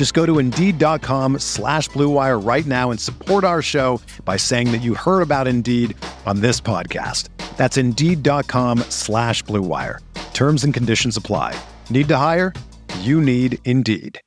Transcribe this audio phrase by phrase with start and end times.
[0.00, 4.78] Just go to Indeed.com slash BlueWire right now and support our show by saying that
[4.78, 7.28] you heard about Indeed on this podcast.
[7.58, 9.98] That's Indeed.com slash BlueWire.
[10.32, 11.54] Terms and conditions apply.
[11.90, 12.54] Need to hire?
[13.00, 14.18] You need Indeed.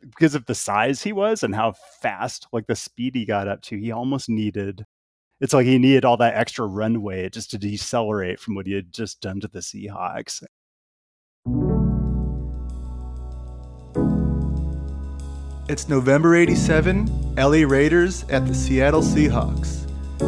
[0.00, 3.60] Because of the size he was and how fast, like the speed he got up
[3.64, 4.86] to, he almost needed
[5.42, 8.94] it's like he needed all that extra runway just to decelerate from what he had
[8.94, 10.42] just done to the Seahawks.
[15.68, 19.84] It's November 87, LA Raiders at the Seattle Seahawks.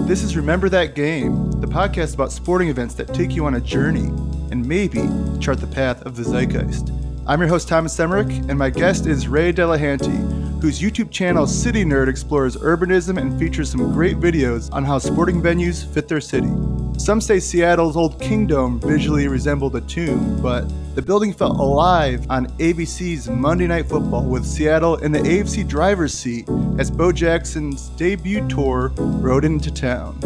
[0.08, 3.60] This is Remember That Game, the podcast about sporting events that take you on a
[3.60, 4.08] journey
[4.50, 5.08] and maybe
[5.38, 6.90] chart the path of the zeitgeist.
[7.24, 11.84] I'm your host, Thomas Emerick, and my guest is Ray Delahanty, whose YouTube channel City
[11.84, 16.50] Nerd explores urbanism and features some great videos on how sporting venues fit their city.
[16.98, 22.48] Some say Seattle's old Kingdome visually resembled a tomb, but the building felt alive on
[22.58, 28.46] ABC's Monday Night Football with Seattle in the AFC driver's seat as Bo Jackson's debut
[28.48, 30.18] tour rode into town.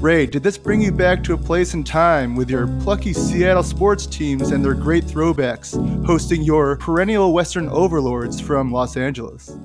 [0.00, 3.62] Ray, did this bring you back to a place and time with your plucky Seattle
[3.62, 9.56] sports teams and their great throwbacks hosting your perennial Western overlords from Los Angeles?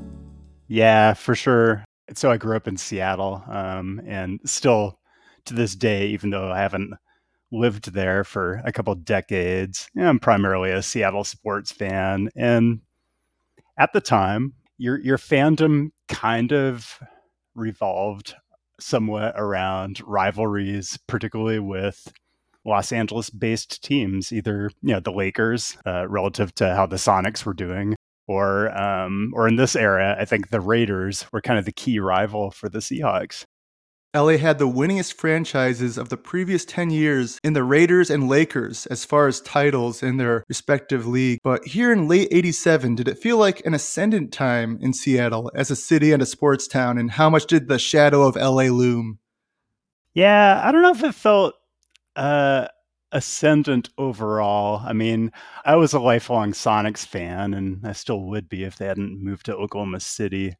[0.67, 1.85] Yeah, for sure.
[2.15, 4.99] So I grew up in Seattle um, and still
[5.45, 6.93] to this day, even though I haven't
[7.51, 12.29] lived there for a couple decades, I'm primarily a Seattle sports fan.
[12.35, 12.81] And
[13.77, 16.99] at the time, your your fandom kind of
[17.55, 18.35] revolved
[18.79, 22.11] somewhat around rivalries, particularly with
[22.65, 27.45] Los Angeles based teams, either you know the Lakers uh, relative to how the Sonics
[27.45, 27.95] were doing,
[28.27, 31.99] or um, or in this era, I think the Raiders were kind of the key
[31.99, 33.45] rival for the Seahawks.
[34.15, 38.85] LA had the winningest franchises of the previous 10 years in the Raiders and Lakers
[38.87, 41.39] as far as titles in their respective league.
[41.43, 45.71] But here in late 87, did it feel like an ascendant time in Seattle as
[45.71, 46.99] a city and a sports town?
[46.99, 49.17] And how much did the shadow of LA loom?
[50.13, 51.55] Yeah, I don't know if it felt
[52.15, 52.67] uh,
[53.11, 54.79] ascendant overall.
[54.85, 55.31] I mean,
[55.65, 59.47] I was a lifelong Sonics fan, and I still would be if they hadn't moved
[59.47, 60.53] to Oklahoma City.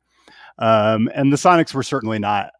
[0.57, 2.51] Um, and the Sonics were certainly not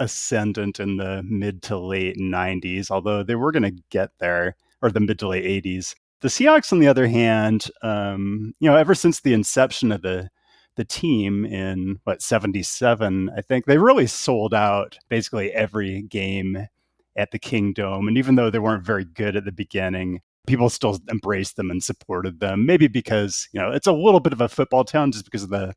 [0.00, 4.90] ascendant in the mid to late 90s, although they were going to get there, or
[4.90, 5.94] the mid to late 80s.
[6.22, 10.28] The Seahawks, on the other hand, um, you know, ever since the inception of the
[10.76, 16.68] the team in what 77, I think they really sold out basically every game
[17.16, 18.08] at the Kingdome.
[18.08, 21.82] And even though they weren't very good at the beginning, people still embraced them and
[21.82, 22.66] supported them.
[22.66, 25.50] Maybe because, you know, it's a little bit of a football town just because of
[25.50, 25.74] the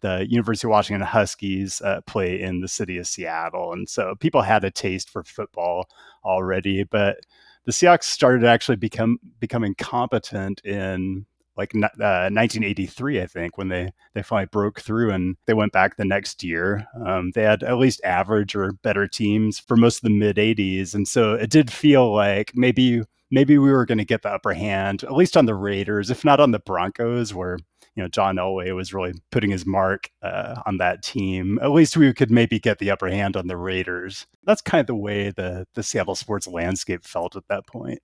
[0.00, 3.72] the University of Washington Huskies uh, play in the city of Seattle.
[3.72, 5.88] And so people had a taste for football
[6.24, 7.18] already, but
[7.64, 11.26] the Seahawks started actually become becoming competent in
[11.58, 15.96] like uh, 1983, I think, when they they finally broke through and they went back
[15.96, 16.86] the next year.
[17.04, 20.94] Um, they had at least average or better teams for most of the mid 80s,
[20.94, 24.54] and so it did feel like maybe maybe we were going to get the upper
[24.54, 27.58] hand, at least on the Raiders, if not on the Broncos, where
[27.98, 31.58] you know John Elway was really putting his mark uh, on that team.
[31.60, 34.28] At least we could maybe get the upper hand on the Raiders.
[34.44, 37.98] That's kind of the way the the Seattle sports landscape felt at that point.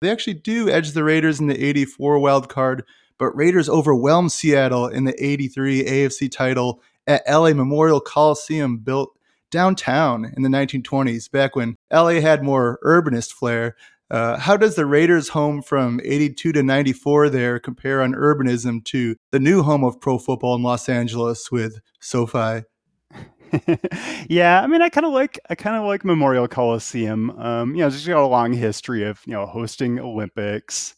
[0.00, 2.84] They actually do edge the Raiders in the 84 wild card,
[3.18, 9.18] but Raiders overwhelm Seattle in the 83 AFC title at LA Memorial Coliseum built
[9.50, 13.74] downtown in the 1920s, back when LA had more urbanist flair.
[14.10, 19.16] Uh, how does the Raiders' home from 82 to 94 there compare on urbanism to
[19.32, 22.62] the new home of pro football in Los Angeles with SoFi?
[24.28, 27.30] yeah, I mean, I kind of like I kind of like Memorial Coliseum.
[27.30, 30.94] Um, you know, just got a long history of you know hosting Olympics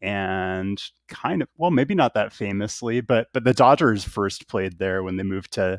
[0.00, 5.02] and kind of well, maybe not that famously, but but the Dodgers first played there
[5.02, 5.78] when they moved to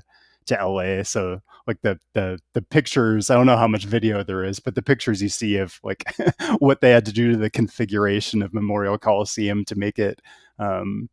[0.50, 1.04] to LA.
[1.04, 4.76] So like the the the pictures, I don't know how much video there is, but
[4.76, 6.04] the pictures you see of like
[6.60, 10.22] what they had to do to the configuration of Memorial Coliseum to make it
[10.60, 11.10] um,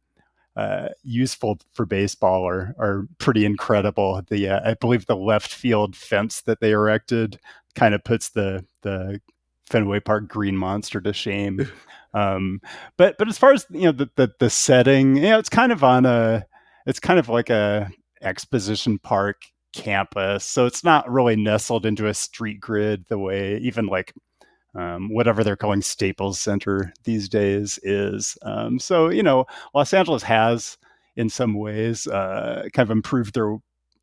[0.57, 4.23] uh, useful for baseball are are pretty incredible.
[4.29, 7.39] The uh, I believe the left field fence that they erected
[7.75, 9.21] kind of puts the the
[9.67, 11.71] Fenway Park Green Monster to shame.
[12.15, 12.63] Um,
[12.97, 15.71] but but as far as you know the, the the setting, you know, it's kind
[15.71, 16.47] of on a
[16.87, 17.91] it's kind of like a
[18.27, 19.43] exposition park
[19.73, 24.13] campus, so it's not really nestled into a street grid the way even like
[24.75, 28.37] um, whatever they're calling Staples Center these days is.
[28.43, 30.77] Um, so, you know, Los Angeles has,
[31.17, 33.57] in some ways, uh, kind of improved their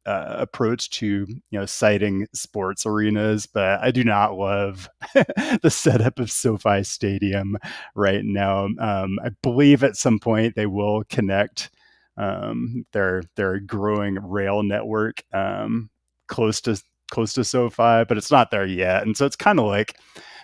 [0.06, 4.90] uh, approach to you know siting sports arenas, but I do not love
[5.62, 7.58] the setup of SoFi Stadium
[7.96, 8.66] right now.
[8.80, 11.70] Um, I believe at some point they will connect
[12.18, 15.90] um, their their growing rail network um,
[16.28, 16.82] close to
[17.12, 19.98] close to SoFi, but it's not there yet, and so it's kind of like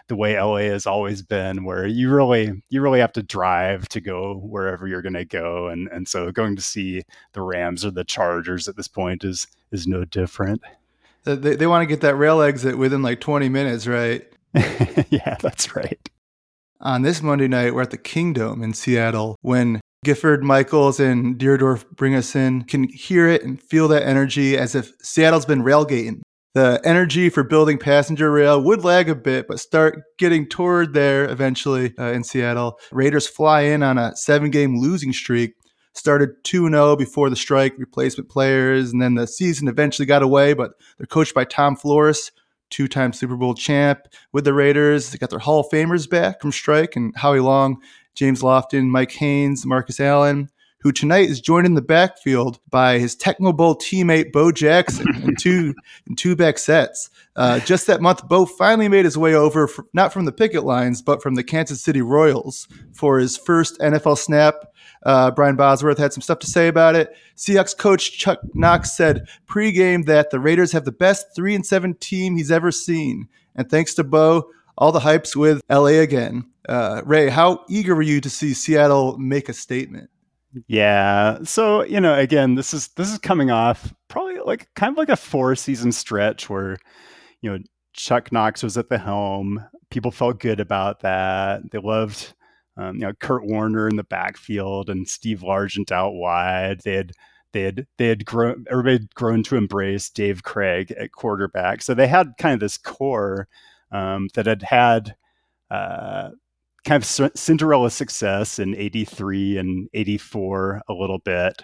[0.07, 4.01] the way LA has always been, where you really you really have to drive to
[4.01, 7.91] go wherever you're going to go, and and so going to see the Rams or
[7.91, 10.61] the Chargers at this point is is no different.
[11.23, 14.25] They they want to get that rail exit within like 20 minutes, right?
[15.09, 16.09] yeah, that's right.
[16.81, 21.85] On this Monday night, we're at the Kingdome in Seattle when Gifford, Michaels, and Dierdorf
[21.91, 22.63] bring us in.
[22.63, 26.21] Can hear it and feel that energy as if Seattle's been railgating
[26.55, 31.29] the energy for building passenger rail would lag a bit, but start getting toward there
[31.29, 32.79] eventually uh, in Seattle.
[32.91, 35.53] Raiders fly in on a seven game losing streak.
[35.93, 40.53] Started 2 0 before the strike, replacement players, and then the season eventually got away,
[40.53, 42.31] but they're coached by Tom Flores,
[42.69, 43.99] two time Super Bowl champ
[44.31, 45.09] with the Raiders.
[45.09, 47.81] They got their Hall of Famers back from strike and Howie Long,
[48.19, 50.49] James Lofton, Mike Haynes, Marcus Allen
[50.81, 55.35] who tonight is joined in the backfield by his Tecmo Bowl teammate Bo Jackson in
[55.39, 55.73] two
[56.07, 57.09] in two back sets.
[57.35, 61.01] Uh, just that month, Bo finally made his way over, not from the picket lines,
[61.01, 64.55] but from the Kansas City Royals for his first NFL snap.
[65.03, 67.15] Uh, Brian Bosworth had some stuff to say about it.
[67.35, 71.93] Seahawks coach Chuck Knox said pregame that the Raiders have the best three and seven
[71.95, 76.48] team he's ever seen, and thanks to Bo, all the hypes with LA again.
[76.67, 80.09] Uh, Ray, how eager were you to see Seattle make a statement?
[80.67, 81.39] Yeah.
[81.43, 85.09] So, you know, again, this is this is coming off probably like kind of like
[85.09, 86.77] a four season stretch where,
[87.41, 87.59] you know,
[87.93, 89.63] Chuck Knox was at the helm.
[89.91, 91.69] People felt good about that.
[91.71, 92.33] They loved
[92.79, 96.81] um, you know, Curt Warner in the backfield and Steve Largent out wide.
[96.85, 97.11] They had
[97.51, 101.81] they had they had grown everybody had grown to embrace Dave Krieg at quarterback.
[101.81, 103.49] So they had kind of this core
[103.91, 105.15] um, that had had
[105.69, 106.29] uh,
[106.89, 111.63] kind of Cinderella success in 83 and 84 a little bit.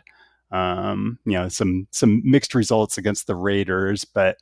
[0.52, 4.38] Um, you know, some some mixed results against the Raiders, but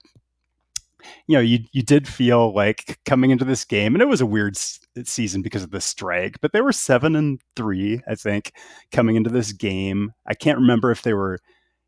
[1.25, 4.25] you know, you you did feel like coming into this game, and it was a
[4.25, 8.51] weird s- season because of the strike, but they were seven and three, I think,
[8.91, 10.11] coming into this game.
[10.27, 11.39] I can't remember if they were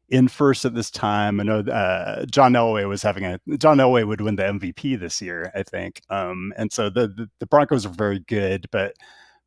[0.09, 1.39] in first at this time.
[1.39, 5.21] I know uh, John Elway was having a John Elway would win the MVP this
[5.21, 6.01] year, I think.
[6.09, 8.95] Um, and so the, the, the Broncos are very good, but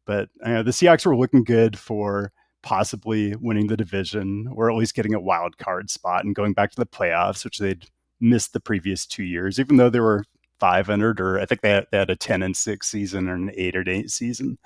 [0.07, 2.33] but uh, the Seahawks were looking good for
[2.63, 6.71] possibly winning the division or at least getting a wild card spot and going back
[6.71, 7.87] to the playoffs, which they'd
[8.21, 10.25] missed the previous two years, even though they were
[10.59, 13.53] 500 or I think they had, they had a ten and six season or an
[13.55, 14.59] eight or eight season.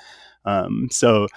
[0.44, 1.28] Um, so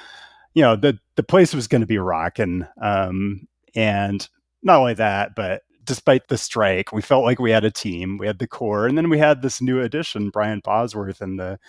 [0.54, 2.66] you know the the place was going to be rocking.
[2.82, 4.28] Um, and
[4.66, 8.18] not only that, but despite the strike, we felt like we had a team.
[8.18, 11.60] We had the core, and then we had this new addition, Brian Bosworth, in the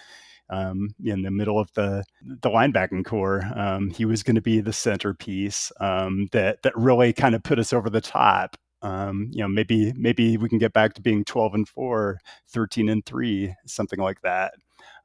[0.51, 3.45] um, in the middle of the the linebacking corps.
[3.55, 7.59] Um, he was going to be the centerpiece um, that that really kind of put
[7.59, 8.57] us over the top.
[8.83, 12.89] Um, you know, maybe maybe we can get back to being 12 and 4, 13
[12.89, 14.55] and 3, something like that.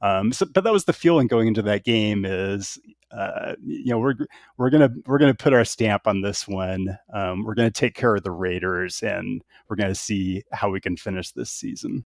[0.01, 2.79] Um, so, but that was the feeling going into that game is
[3.11, 4.15] uh, you know we're
[4.57, 6.97] we're gonna we're gonna put our stamp on this one.
[7.13, 10.97] Um, we're gonna take care of the Raiders, and we're gonna see how we can
[10.97, 12.05] finish this season.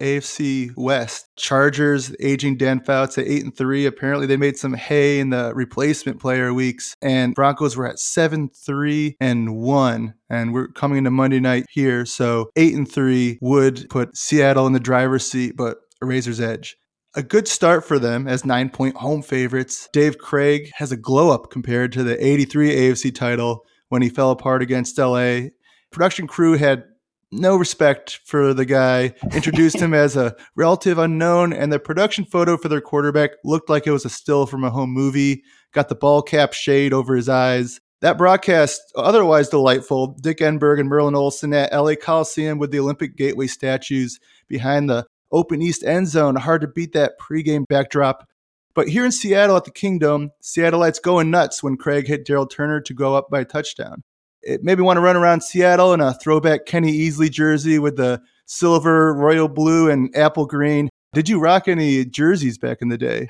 [0.00, 3.84] AFC West Chargers aging Dan Fouts at eight and three.
[3.84, 8.48] Apparently, they made some hay in the replacement player weeks, and Broncos were at seven
[8.50, 10.14] three and one.
[10.30, 14.72] And we're coming into Monday night here, so eight and three would put Seattle in
[14.72, 16.76] the driver's seat, but a razor's edge
[17.14, 19.88] a good start for them as nine point home favorites.
[19.92, 24.30] Dave Krieg has a glow up compared to the 83 AFC title when he fell
[24.30, 25.48] apart against LA.
[25.90, 26.84] Production crew had
[27.30, 32.56] no respect for the guy, introduced him as a relative unknown, and the production photo
[32.56, 35.42] for their quarterback looked like it was a still from a home movie.
[35.72, 37.80] Got the ball cap shade over his eyes.
[38.00, 43.16] That broadcast, otherwise delightful, Dick Enberg and Merlin Olsen at LA Coliseum with the Olympic
[43.16, 46.36] Gateway statues behind the open east end zone.
[46.36, 48.28] Hard to beat that pregame backdrop.
[48.74, 52.80] But here in Seattle at the Kingdome, Seattleites going nuts when Krieg hit Daryl Turner
[52.82, 54.02] to go up by a touchdown.
[54.42, 57.96] It made me want to run around Seattle in a throwback Kenny Easley jersey with
[57.96, 60.88] the silver, royal blue, and apple green.
[61.12, 63.28] Did you rock any jerseys back in the day?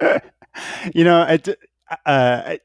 [0.94, 1.40] you know, I,
[2.04, 2.56] uh,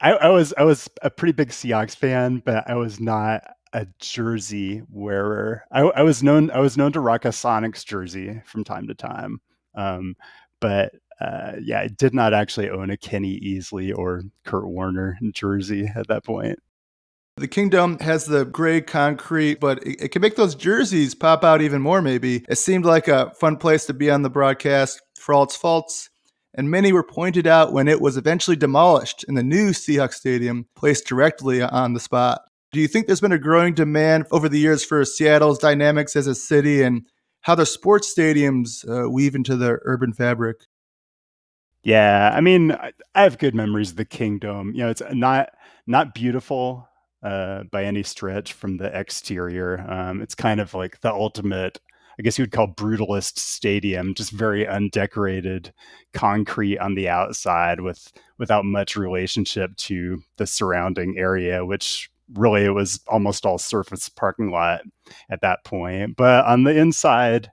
[0.00, 3.42] I, I was I was a pretty big Seahawks fan, but I was not
[3.72, 5.64] a jersey wearer.
[5.72, 8.94] I, I was known I was known to rock a Sonics jersey from time to
[8.94, 9.40] time,
[9.74, 10.14] um,
[10.60, 15.88] but uh, yeah, I did not actually own a Kenny Easley or Curt Warner jersey
[15.94, 16.58] at that point.
[17.36, 21.62] The Kingdome has the gray concrete, but it, it, can make those jerseys pop out
[21.62, 22.44] even more, maybe.
[22.48, 26.10] It seemed like a fun place to be on the broadcast for all its faults
[26.54, 30.66] and many were pointed out when it was eventually demolished and the new Seahawks Stadium
[30.74, 32.42] placed directly on the spot.
[32.72, 36.26] Do you think there's been a growing demand over the years for Seattle's dynamics as
[36.26, 37.06] a city and
[37.42, 40.56] how the sports stadiums uh, weave into the urban fabric?
[41.82, 44.72] Yeah, I mean, I have good memories of the Kingdome.
[44.72, 45.50] You know, it's not
[45.86, 46.88] not beautiful
[47.22, 49.84] uh, by any stretch from the exterior.
[49.88, 51.80] Um, it's kind of like the ultimate
[52.18, 55.72] I guess you would call brutalist stadium, just very undecorated
[56.12, 62.70] concrete on the outside with without much relationship to the surrounding area, which really it
[62.70, 64.82] was almost all surface parking lot
[65.30, 66.16] at that point.
[66.16, 67.50] But on the inside,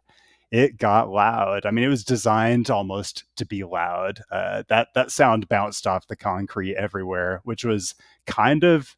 [0.52, 1.66] it got loud.
[1.66, 4.22] I mean, it was designed almost to be loud.
[4.32, 7.96] Uh, that that sound bounced off the concrete everywhere, which was
[8.26, 8.96] kind of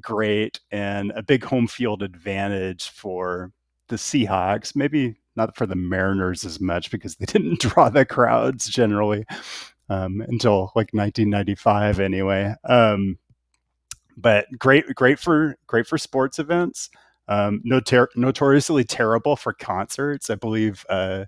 [0.00, 3.52] great and a big home field advantage for
[3.88, 8.66] the Seahawks, maybe not for the Mariners as much because they didn't draw the crowds
[8.66, 9.24] generally
[9.88, 12.54] um, until like 1995 anyway.
[12.64, 13.18] Um,
[14.16, 16.90] but great, great for great for sports events.
[17.28, 20.30] Um, notor- notoriously terrible for concerts.
[20.30, 21.24] I believe uh,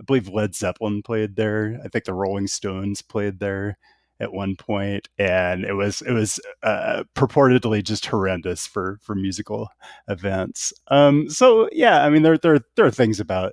[0.00, 1.78] I believe Led Zeppelin played there.
[1.84, 3.78] I think the Rolling Stones played there
[4.20, 9.68] at one point, and it was it was uh, purportedly just horrendous for for musical
[10.08, 10.72] events.
[10.88, 13.52] Um, so yeah, I mean there there there are things about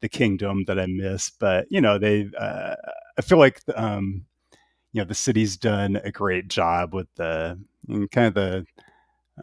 [0.00, 2.74] the Kingdome that I miss, but you know they uh,
[3.18, 4.24] I feel like um,
[4.96, 7.58] you know the city's done a great job with the
[8.10, 8.66] kind of the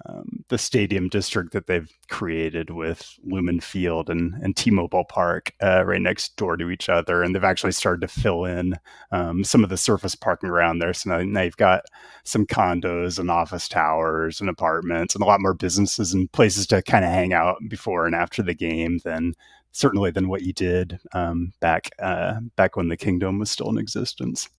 [0.07, 5.83] um, the stadium district that they've created with Lumen Field and, and T-Mobile Park uh,
[5.86, 8.74] right next door to each other, and they've actually started to fill in
[9.12, 10.93] um, some of the surface parking around there.
[10.93, 11.83] So now, now you've got
[12.24, 16.81] some condos and office towers and apartments and a lot more businesses and places to
[16.81, 19.36] kind of hang out before and after the game than
[19.74, 23.77] certainly than what you did um, back uh, back when the Kingdome was still in
[23.77, 24.50] existence.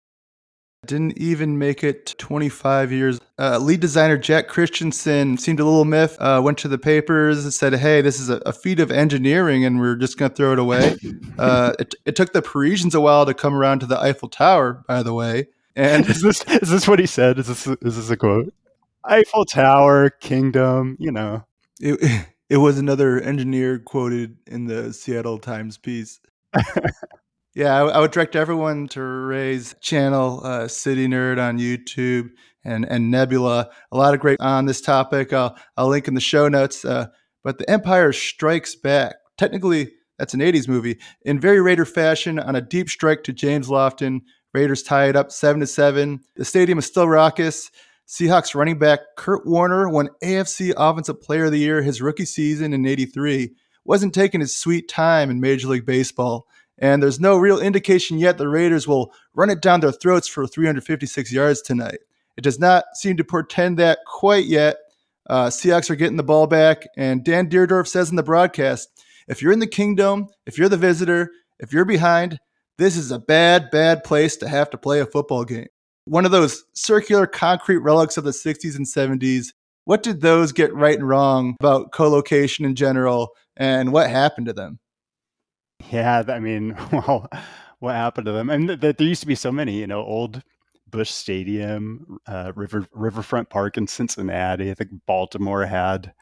[0.86, 3.20] Didn't even make it 25 years.
[3.38, 6.20] Uh, lead designer Jack Christiansen seemed a little miffed.
[6.20, 9.64] Uh, went to the papers and said, "Hey, this is a, a feat of engineering,
[9.64, 10.96] and we're just going to throw it away."
[11.38, 14.84] uh, it, it, took the Parisians a while to come around to the Eiffel Tower,
[14.86, 15.48] by the way.
[15.76, 17.38] And is this is this what he said?
[17.38, 18.52] Is this is this a quote?
[19.04, 21.44] Eiffel Tower, Kingdome, you know.
[21.80, 26.20] It, it was another engineer quoted in the Seattle Times piece.
[27.54, 32.30] Yeah, I, I, would direct everyone to Ray's channel, uh, City Nerd on YouTube,
[32.64, 33.70] and and Nebula.
[33.92, 35.32] A lot of great on this topic.
[35.32, 36.84] I'll I'll link in the show notes.
[36.84, 37.06] Uh,
[37.44, 39.14] but the Empire Strikes Back.
[39.38, 43.68] Technically, that's an '80s movie in very Raider fashion on a deep strike to James
[43.68, 44.22] Lofton.
[44.52, 46.22] Raiders tie it up seven to seven.
[46.34, 47.70] The stadium is still raucous.
[48.08, 52.72] Seahawks running back Curt Warner won AFC Offensive Player of the Year his rookie season
[52.72, 53.54] in '83.
[53.84, 56.48] Wasn't taking his sweet time in Major League Baseball.
[56.78, 60.46] And there's no real indication yet the Raiders will run it down their throats for
[60.46, 61.98] 356 yards tonight.
[62.36, 64.78] It does not seem to portend that quite yet.
[65.30, 68.88] Uh, Seahawks are getting the ball back, and Dan Dierdorf says in the broadcast
[69.28, 72.38] if you're in the Kingdome, if you're the visitor, if you're behind,
[72.76, 75.68] this is a bad, bad place to have to play a football game.
[76.06, 79.46] One of those circular concrete relics of the 60s and 70s.
[79.84, 84.46] What did those get right and wrong about co location in general, and what happened
[84.46, 84.78] to them?
[85.90, 87.28] Yeah, I mean, well,
[87.78, 88.50] what happened to them?
[88.50, 90.42] And th- th- there used to be so many, you know, old
[90.90, 94.70] Busch Stadium, uh, River Riverfront Park in Cincinnati.
[94.70, 96.12] I think Baltimore had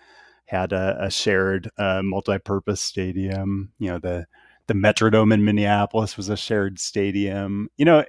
[0.47, 3.73] had a, a shared uh, multi-purpose stadium.
[3.79, 4.27] You know, the
[4.69, 7.69] the Metrodome in Minneapolis was a shared stadium.
[7.77, 8.05] You know,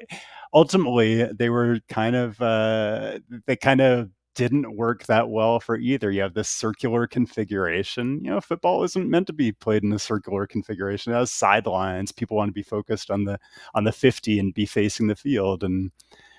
[0.53, 6.11] ultimately they were kind of uh, they kind of didn't work that well for either.
[6.11, 8.19] You have this circular configuration.
[8.23, 11.13] You know, football isn't meant to be played in a circular configuration.
[11.13, 12.11] It has sidelines.
[12.11, 13.39] People want to be focused on the
[13.73, 15.63] on the 50 and be facing the field.
[15.63, 15.91] And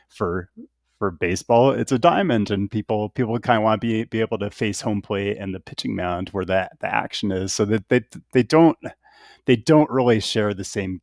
[0.08, 0.50] for
[0.98, 4.38] for baseball, it's a diamond, and people people kind of want to be be able
[4.38, 7.88] to face home plate and the pitching mound where that the action is, so that
[7.88, 8.78] they they don't
[9.46, 11.00] they don't really share the same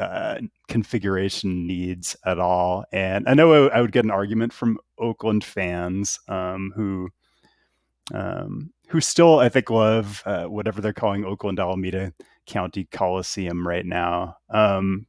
[0.00, 2.84] uh, configuration needs at all.
[2.92, 7.10] And I know I, would get an argument from Oakland fans um, who
[8.12, 12.12] um, who still I think love uh, whatever they're calling Oakland Alameda
[12.46, 14.36] County Coliseum right now.
[14.48, 15.06] Um,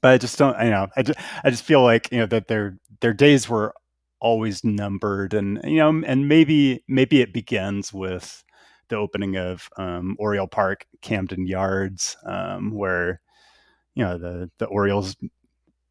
[0.00, 2.48] but I just don't, you know, I just, I just feel like you know that
[2.48, 3.74] their their days were
[4.20, 8.44] always numbered, and you know, and maybe maybe it begins with
[8.88, 13.20] the opening of um, Oriole Park, Camden Yards, um, where
[13.98, 15.16] you know the the Orioles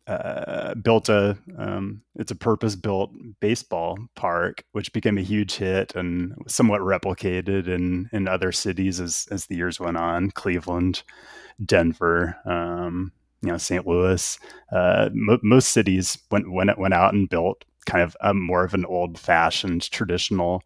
[0.08, 3.12] uh, built a um, it's a purpose built
[3.42, 9.28] baseball park, which became a huge hit and somewhat replicated in in other cities as
[9.30, 10.32] as the years went on.
[10.32, 11.04] Cleveland,
[11.64, 13.12] Denver, um,
[13.42, 13.86] you know, St.
[13.86, 14.40] Louis.
[14.72, 18.86] Uh, most cities went went went out and built kind of a more of an
[18.86, 20.64] old fashioned traditional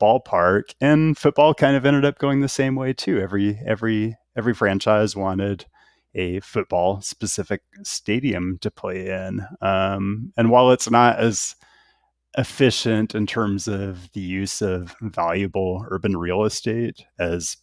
[0.00, 3.18] ballpark, and football kind of ended up going the same way too.
[3.18, 5.66] Every every every franchise wanted
[6.14, 9.46] a football specific stadium to play in.
[9.60, 11.54] Um, and while it's not as
[12.36, 17.56] efficient in terms of the use of valuable urban real estate as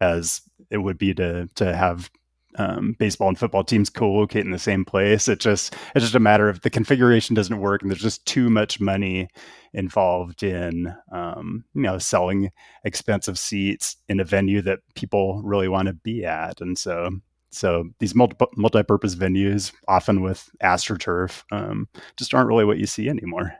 [0.00, 2.10] as it would be to to have
[2.58, 5.28] um, baseball and football teams co-locate in the same place.
[5.28, 8.48] It just it's just a matter of the configuration doesn't work, and there's just too
[8.50, 9.28] much money
[9.72, 12.50] involved in um, you know selling
[12.84, 17.10] expensive seats in a venue that people really want to be at, and so
[17.50, 23.08] so these multi multi-purpose venues, often with astroturf, um, just aren't really what you see
[23.08, 23.54] anymore.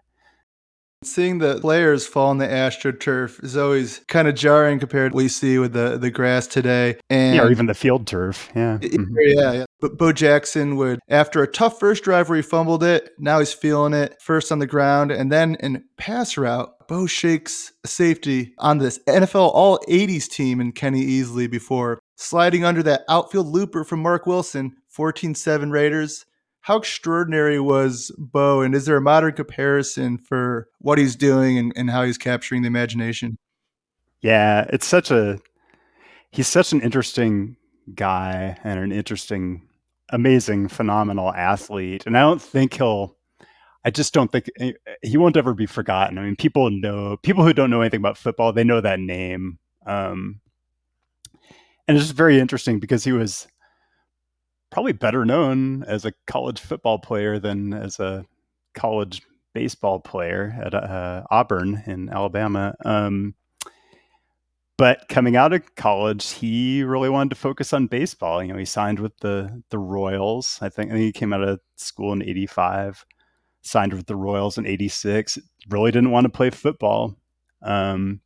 [1.04, 5.22] Seeing the players fall on the astroturf is always kind of jarring compared to what
[5.22, 6.96] we see with the, the grass today.
[7.10, 8.50] And yeah, or even the field turf.
[8.56, 8.78] Yeah.
[8.78, 9.14] Mm-hmm.
[9.20, 9.64] Yeah, yeah.
[9.80, 13.52] But Bo Jackson would, after a tough first drive where he fumbled it, now he's
[13.52, 15.10] feeling it first on the ground.
[15.10, 20.60] And then in pass route, Bo shakes a safety on this NFL All 80s team
[20.60, 26.24] in Kenny Easley before sliding under that outfield looper from Marc Wilson, 14 7 Raiders
[26.66, 31.72] how extraordinary was Bo, and is there a modern comparison for what he's doing and,
[31.76, 33.38] and how he's capturing the imagination?
[34.20, 35.38] Yeah, it's such a
[36.32, 37.56] he's such an interesting
[37.94, 39.62] guy and an interesting,
[40.10, 43.16] amazing, phenomenal athlete, and I don't think he'll.
[43.84, 46.18] I just don't think eh, he won't ever be forgotten.
[46.18, 49.60] I mean, people know people who don't know anything about football, they know that name.
[49.86, 50.40] Um,
[51.86, 53.46] and it's just very interesting because he was
[54.70, 58.24] probably better known as a college football player than as a
[58.74, 59.22] college
[59.54, 62.74] baseball player at uh, Auburn in Alabama.
[62.84, 63.34] Um,
[64.78, 68.42] but coming out of college, he really wanted to focus on baseball.
[68.42, 70.58] You know, he signed with the the Royals.
[70.60, 73.06] I think, I think he came out of school in '85,
[73.62, 75.38] signed with the Royals in '86.
[75.70, 77.16] Really didn't want to play football.
[77.62, 78.20] Um,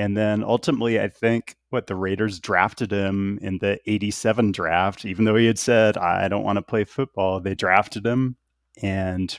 [0.00, 5.26] and then ultimately, I think what the Raiders drafted him in the 87 draft, even
[5.26, 8.36] though he had said, I don't want to play football, they drafted him.
[8.82, 9.38] And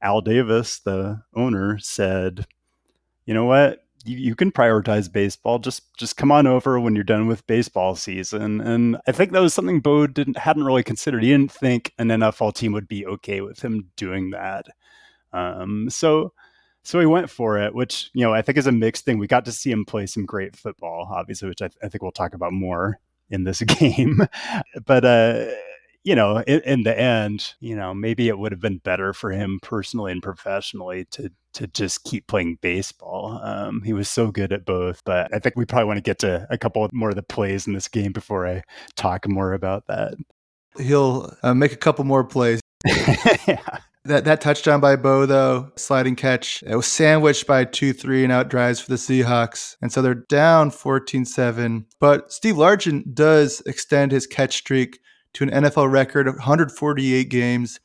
[0.00, 2.46] Al Davis, the owner, said,
[3.26, 3.84] you know what?
[4.06, 5.58] You, you can prioritize baseball.
[5.58, 8.62] Just just come on over when you're done with baseball season.
[8.62, 11.22] And I think that was something Bo didn't hadn't really considered.
[11.22, 14.64] He didn't think an NFL team would be okay with him doing that.
[15.34, 16.32] Um, so
[16.82, 19.18] so he went for it, which you know I think is a mixed thing.
[19.18, 22.02] We got to see him play some great football, obviously, which I, th- I think
[22.02, 22.98] we'll talk about more
[23.30, 24.22] in this game.
[24.86, 25.46] but uh,
[26.02, 29.30] you know, in, in, the end, you know, maybe it would have been better for
[29.30, 33.40] him personally and professionally to to just keep playing baseball.
[33.42, 35.02] Um, he was so good at both.
[35.04, 37.66] But I think we probably want to get to a couple more of the plays
[37.66, 38.62] in this game before I
[38.96, 40.14] talk more about that.
[40.78, 42.60] He'll uh, make a couple more plays.
[42.86, 43.78] yeah.
[44.04, 48.32] That that touchdown by Bo though, sliding catch, it was sandwiched by two three and
[48.32, 49.76] out drives for the Seahawks.
[49.82, 51.84] And so they're down 14-7.
[51.98, 55.00] But Steve Largent does extend his catch streak
[55.34, 57.78] to an NFL record of 148 games,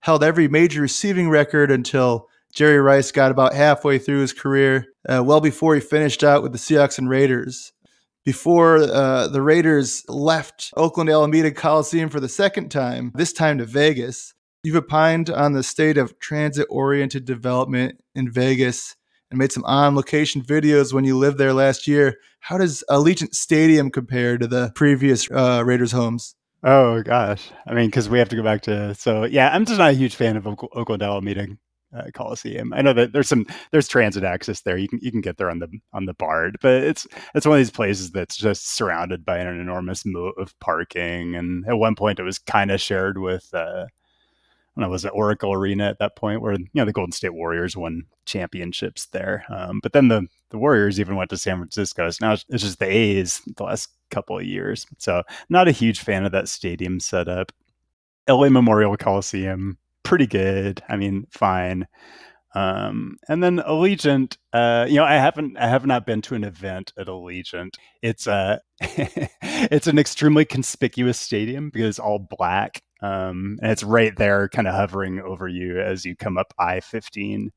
[0.00, 5.22] held every major receiving record until Jerry Rice got about halfway through his career, uh,
[5.24, 7.72] well before he finished out with the Seahawks and Raiders.
[8.24, 13.64] Before uh, the Raiders left Oakland Alameda Coliseum for the second time, this time to
[13.64, 18.94] Vegas, You've opined on the state of transit oriented development in Vegas
[19.30, 22.16] and made some on location videos when you lived there last year.
[22.40, 26.34] How does Allegiant Stadium compare to the previous uh, Raiders homes?
[26.62, 29.48] Oh gosh, I mean, because we have to go back to so yeah.
[29.50, 31.46] I'm just not a huge fan of Oakland Alameda
[31.96, 32.74] uh, Coliseum.
[32.74, 34.76] I know that there's some there's transit access there.
[34.76, 37.56] You can you can get there on the on the BART, but it's it's one
[37.56, 41.34] of these places that's just surrounded by an enormous moat of parking.
[41.34, 43.86] And at one point, it was kind of shared with uh,
[44.76, 47.76] know, was it Oracle Arena at that point where you know the Golden State Warriors
[47.76, 49.44] won championships there.
[49.48, 52.08] Um, but then the the Warriors even went to San Francisco.
[52.10, 54.86] So now it's, just the A's the last couple of years.
[54.98, 57.52] So not a huge fan of that stadium setup.
[58.28, 60.82] LA Memorial Coliseum, pretty good.
[60.88, 61.86] I mean, fine.
[62.54, 66.44] Um, and then Allegiant, uh, you know, I haven't, I have not been to an
[66.44, 67.76] event at Allegiant.
[68.02, 74.14] It's a, it's an extremely conspicuous stadium because it's all black, um, and it's right
[74.16, 77.52] there, kind of hovering over you as you come up I fifteen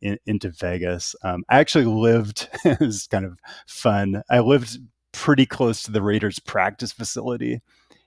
[0.00, 1.14] in, into Vegas.
[1.22, 4.22] Um, I actually lived, it's kind of fun.
[4.28, 4.78] I lived
[5.12, 7.60] pretty close to the Raiders practice facility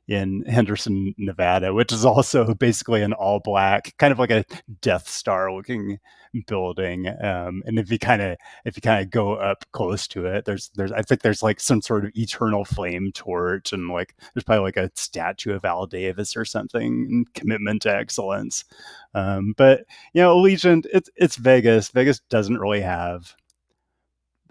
[0.07, 4.45] in Henderson, Nevada, which is also basically an all black, kind of like a
[4.81, 5.99] Death Star looking
[6.47, 7.07] building.
[7.07, 10.45] Um, and if you kind of if you kind of go up close to it,
[10.45, 14.43] there's there's I think there's like some sort of eternal flame torch, and like there's
[14.43, 18.65] probably like a statue of Al Davis or something, commitment to excellence.
[19.13, 21.89] Um, but you know, Allegiant, it's it's Vegas.
[21.89, 23.35] Vegas doesn't really have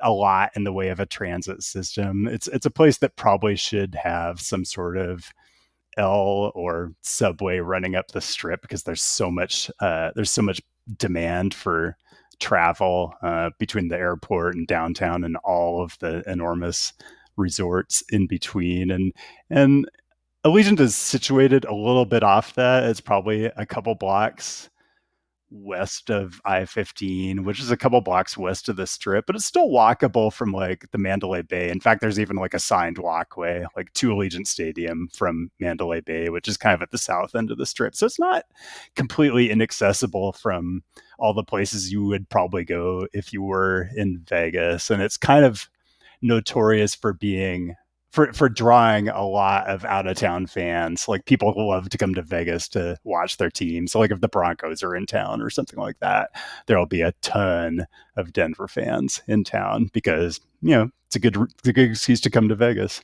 [0.00, 2.26] a lot in the way of a transit system.
[2.26, 5.32] It's it's a place that probably should have some sort of
[5.96, 10.60] L or subway running up the strip because there's so much uh, there's so much
[10.96, 11.96] demand for
[12.40, 16.92] travel uh, between the airport and downtown and all of the enormous
[17.36, 19.12] resorts in between and
[19.50, 19.88] and
[20.44, 22.84] Allegiant is situated a little bit off that.
[22.84, 24.68] It's probably a couple blocks
[25.54, 29.44] west of I 15, which is a couple blocks west of the strip, but it's
[29.44, 31.70] still walkable from like the Mandalay Bay.
[31.70, 36.28] In fact, there's even like a signed walkway, like to Allegiant Stadium from Mandalay Bay,
[36.28, 37.94] which is kind of at the south end of the strip.
[37.94, 38.44] So it's not
[38.96, 40.82] completely inaccessible from
[41.18, 44.90] all the places you would probably go if you were in Vegas.
[44.90, 45.68] And it's kind of
[46.20, 47.76] notorious for being
[48.14, 51.08] for for drawing a lot of out of town fans.
[51.08, 53.88] Like people love to come to Vegas to watch their team.
[53.88, 56.30] So like if the Broncos are in town or something like that,
[56.66, 61.36] there'll be a ton of Denver fans in town because you know it's a good
[61.58, 63.02] it's a good excuse to come to Vegas.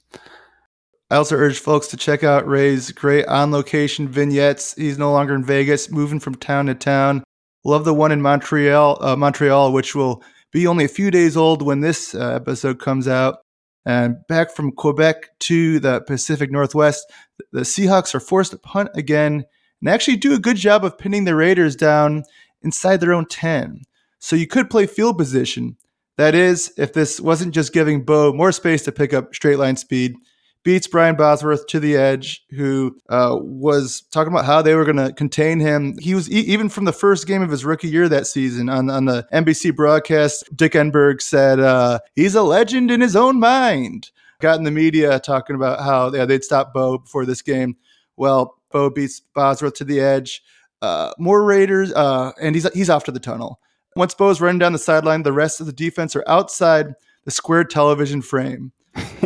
[1.11, 4.77] I also urge folks to check out Ray's great on location vignettes.
[4.77, 7.25] He's no longer in Vegas, moving from town to town.
[7.65, 11.63] Love the one in Montreal, uh, Montreal, which will be only a few days old
[11.63, 13.39] when this uh, episode comes out.
[13.87, 17.11] And back from Quebec to the Pacific Northwest,
[17.53, 19.45] the Seahawks are forced to punt again
[19.81, 22.25] and actually do a good job of pinning the Raiders down
[22.63, 23.83] inside their own 10.
[24.19, 25.77] So you could play field position.
[26.19, 29.77] That is, if this wasn't just giving Bo more space to pick up straight line
[29.77, 30.17] speed,
[30.63, 34.97] beats Brian Bosworth to the edge, who uh, was talking about how they were going
[34.97, 35.97] to contain him.
[35.99, 38.91] He was e- even from the first game of his rookie year that season on,
[38.91, 40.45] on the NBC broadcast.
[40.55, 44.11] Dick Enberg said uh, he's a legend in his own mind.
[44.41, 47.77] Got in the media talking about how yeah, they'd stop Bo before this game.
[48.17, 50.43] Well, Bo beats Bosworth to the edge.
[50.83, 53.61] Uh, more Raiders, uh, and he's he's off to the tunnel.
[53.97, 56.95] Once Bo's running down the sideline, the rest of the defense are outside
[57.25, 58.73] the square television frame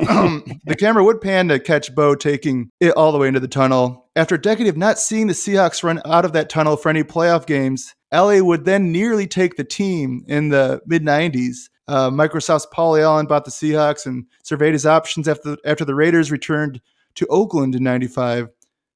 [0.09, 3.49] um, the camera would pan to catch Bo taking it all the way into the
[3.49, 4.09] tunnel.
[4.17, 7.03] After a decade of not seeing the Seahawks run out of that tunnel for any
[7.03, 11.69] playoff games, LA would then nearly take the team in the mid 90s.
[11.87, 16.31] Uh, Microsoft's Paul Allen bought the Seahawks and surveyed his options after, after the Raiders
[16.31, 16.81] returned
[17.17, 18.49] to Oakland in 95.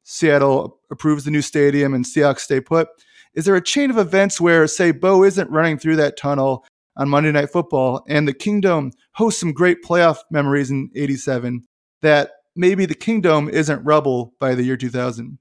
[0.04, 2.88] Seattle approves the new stadium and Seahawks stay put.
[3.34, 6.64] Is there a chain of events where, say, Bo isn't running through that tunnel
[6.98, 11.62] on Monday Night Football, and the Kingdome hosts some great playoff memories in '87.
[12.02, 15.38] That maybe the Kingdome isn't rubble by the year 2000.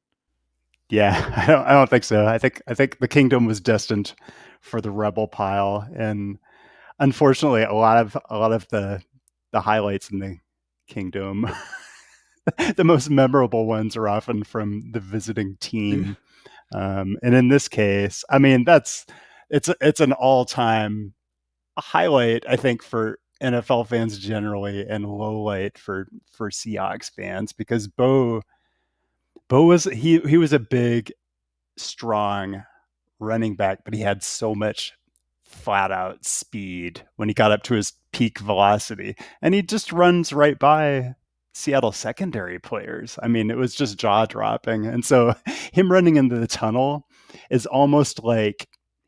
[0.90, 1.66] Yeah, I don't.
[1.66, 2.26] I don't think so.
[2.26, 4.14] I think I think the Kingdome was destined
[4.62, 6.38] for the rebel pile, and
[7.00, 9.02] unfortunately, a lot of a lot of the
[9.52, 10.38] the highlights in the
[10.88, 11.52] Kingdome,
[12.76, 16.18] the most memorable ones are often from the visiting team.
[16.76, 19.06] Um, and in this case, I mean that's
[19.50, 21.14] it's it's an all time
[21.78, 27.88] highlight, I think, for NFL fans generally, and low light for for Seahawks fans because
[27.88, 28.42] Bo
[29.48, 31.12] Bo was he he was a big,
[31.78, 32.64] strong
[33.20, 34.94] running back, but he had so much
[35.44, 40.34] flat out speed when he got up to his peak velocity, and he just runs
[40.34, 41.16] right by
[41.54, 43.18] Seattle secondary players.
[43.24, 45.36] I mean, it was just jaw dropping, and so
[45.72, 47.08] him running into the tunnel
[47.50, 48.68] is almost like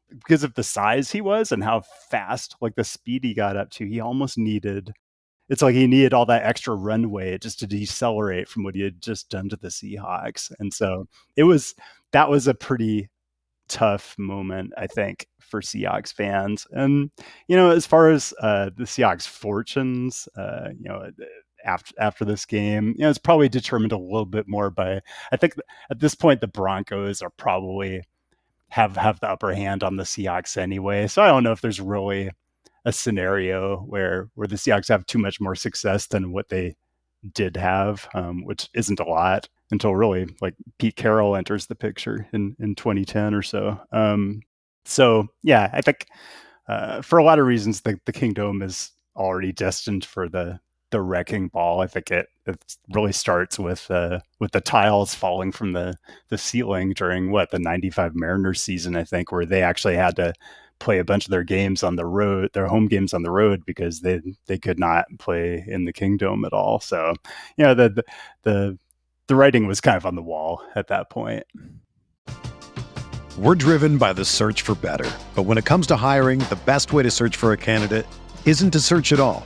[0.10, 3.70] because of the size he was and how fast, like the speed he got up
[3.72, 4.94] to, he almost needed.
[5.50, 9.02] It's like he needed all that extra runway just to decelerate from what he had
[9.02, 11.74] just done to the Seahawks, and so it was
[12.12, 13.10] that was a pretty
[13.68, 16.68] tough moment, I think, for Seahawks fans.
[16.72, 17.12] And
[17.48, 21.10] you know, as far as uh, the Seahawks' fortunes, uh, you know,
[21.66, 25.02] after after this game, you know, it's probably determined a little bit more by.
[25.32, 25.56] I think
[25.90, 28.04] at this point, the Broncos are probably
[28.70, 31.08] have have the upper hand on the Seahawks anyway.
[31.08, 32.32] So I don't know if there's really
[32.86, 36.76] a scenario where where the Seahawks have too much more success than what they
[37.34, 42.28] did have, um, which isn't a lot until really like Pete Carroll enters the picture
[42.34, 43.80] in in 2010 or so.
[43.92, 44.42] Um,
[44.86, 46.06] so yeah, I think
[46.68, 50.60] uh, for a lot of reasons, the the Kingdome is already destined for the
[50.92, 51.82] the wrecking ball.
[51.82, 55.96] I think it it really starts with uh, with the tiles falling from the
[56.30, 58.96] the ceiling during what the '95 Mariners season.
[58.96, 60.34] I think where they actually had to
[60.80, 63.66] play a bunch of their games on the road, their home games on the road
[63.66, 66.80] because they they could not play in the Kingdome at all.
[66.80, 67.14] So,
[67.58, 68.04] you know, the
[68.44, 68.78] the,
[69.28, 71.44] the writing was kind of on the wall at that point.
[73.38, 76.92] We're driven by the search for better, but when it comes to hiring, the best
[76.92, 78.06] way to search for a candidate
[78.46, 79.46] isn't to search at all.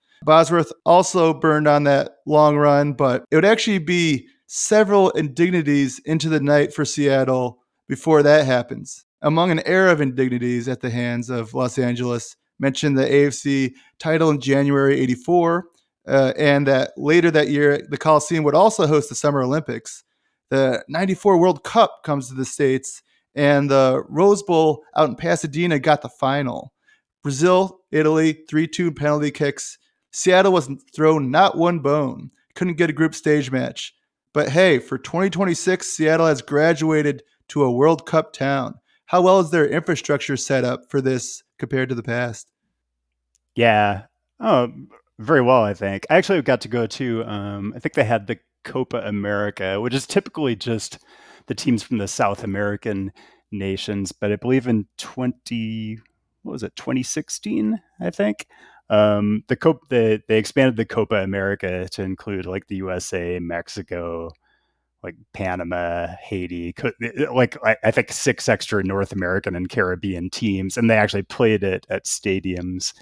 [0.23, 6.29] Bosworth also burned on that long run, but it would actually be several indignities into
[6.29, 9.05] the night for Seattle before that happens.
[9.21, 14.29] Among an era of indignities at the hands of Los Angeles, mentioned the AFC title
[14.29, 15.65] in January 84,
[16.07, 20.03] uh, and that later that year, the Coliseum would also host the Summer Olympics.
[20.49, 23.01] The 94 World Cup comes to the States,
[23.35, 26.73] and the Rose Bowl out in Pasadena got the final.
[27.23, 29.77] Brazil, Italy, 3 2 penalty kicks.
[30.11, 33.93] Seattle was thrown not one bone, couldn't get a group stage match.
[34.33, 38.75] But hey, for 2026, Seattle has graduated to a World Cup town.
[39.05, 42.49] How well is their infrastructure set up for this compared to the past?
[43.55, 44.03] Yeah.
[44.39, 44.71] Oh,
[45.19, 46.05] very well, I think.
[46.09, 49.93] I actually got to go to, um, I think they had the Copa America, which
[49.93, 50.99] is typically just
[51.47, 53.11] the teams from the South American
[53.51, 54.11] nations.
[54.13, 55.99] But I believe in 20,
[56.43, 58.47] what was it, 2016, I think.
[58.91, 64.29] Um, the Copa, the, they expanded the Copa America to include like the USA, Mexico,
[65.01, 66.75] like Panama, Haiti,
[67.33, 71.87] like I think six extra North American and Caribbean teams, and they actually played it
[71.89, 72.93] at stadiums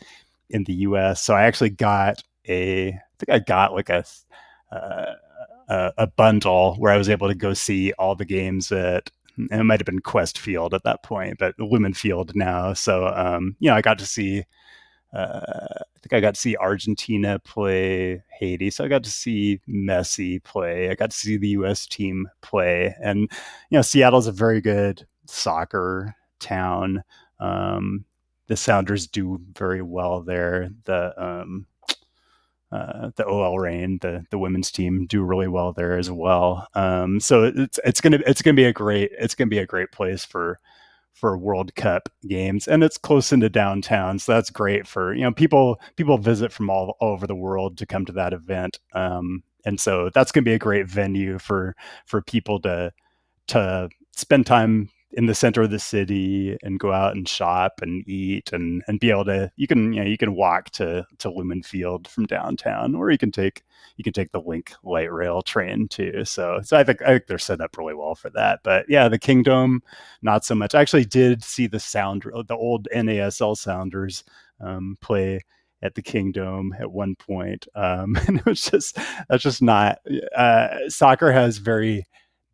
[0.49, 1.21] in the U.S.
[1.21, 4.06] So I actually got a, I think I got like a
[4.71, 9.10] uh, a, bundle where I was able to go see all the games at.
[9.38, 12.73] it might have been Qwest Field at that point, but Lumen Field now.
[12.73, 14.45] So um, you know, I got to see
[15.13, 18.69] uh, I think I got to see Argentina play Haiti.
[18.69, 20.89] So I got to see Messi play.
[20.89, 21.86] I got to see the U.S.
[21.88, 22.95] team play.
[23.02, 27.04] And, you know, Seattle's a very good soccer town.
[27.39, 28.06] Um,
[28.48, 30.69] the Sounders do very well there.
[30.86, 31.65] The, um,
[32.72, 36.67] uh, the OL Reign, the the women's team, do really well there as well.
[36.76, 39.91] Um, so it's it's gonna it's gonna be a great it's gonna be a great
[39.91, 40.60] place for
[41.13, 45.32] for World Cup games, and it's close into downtown, so that's great for you know
[45.32, 49.43] people people visit from all, all over the world to come to that event, um,
[49.65, 52.91] and so that's going to be a great venue for for people to
[53.48, 58.08] to spend time in the center of the city and go out and shop and
[58.08, 61.32] eat and and be able to you can you know you can walk to to
[61.32, 63.63] Lumen Field from downtown or you can take
[63.98, 66.24] you can take the Link light rail train too.
[66.26, 68.60] So so I think I think they're set up really well for that.
[68.63, 69.82] But yeah, the Kingdome
[70.22, 70.76] not so much.
[70.76, 74.24] I actually did see the sound the old NASL Sounders
[74.62, 75.41] um, play
[75.82, 80.00] at the Kingdome at one point, um, and it was just that's just not.
[80.36, 82.06] Uh, soccer has very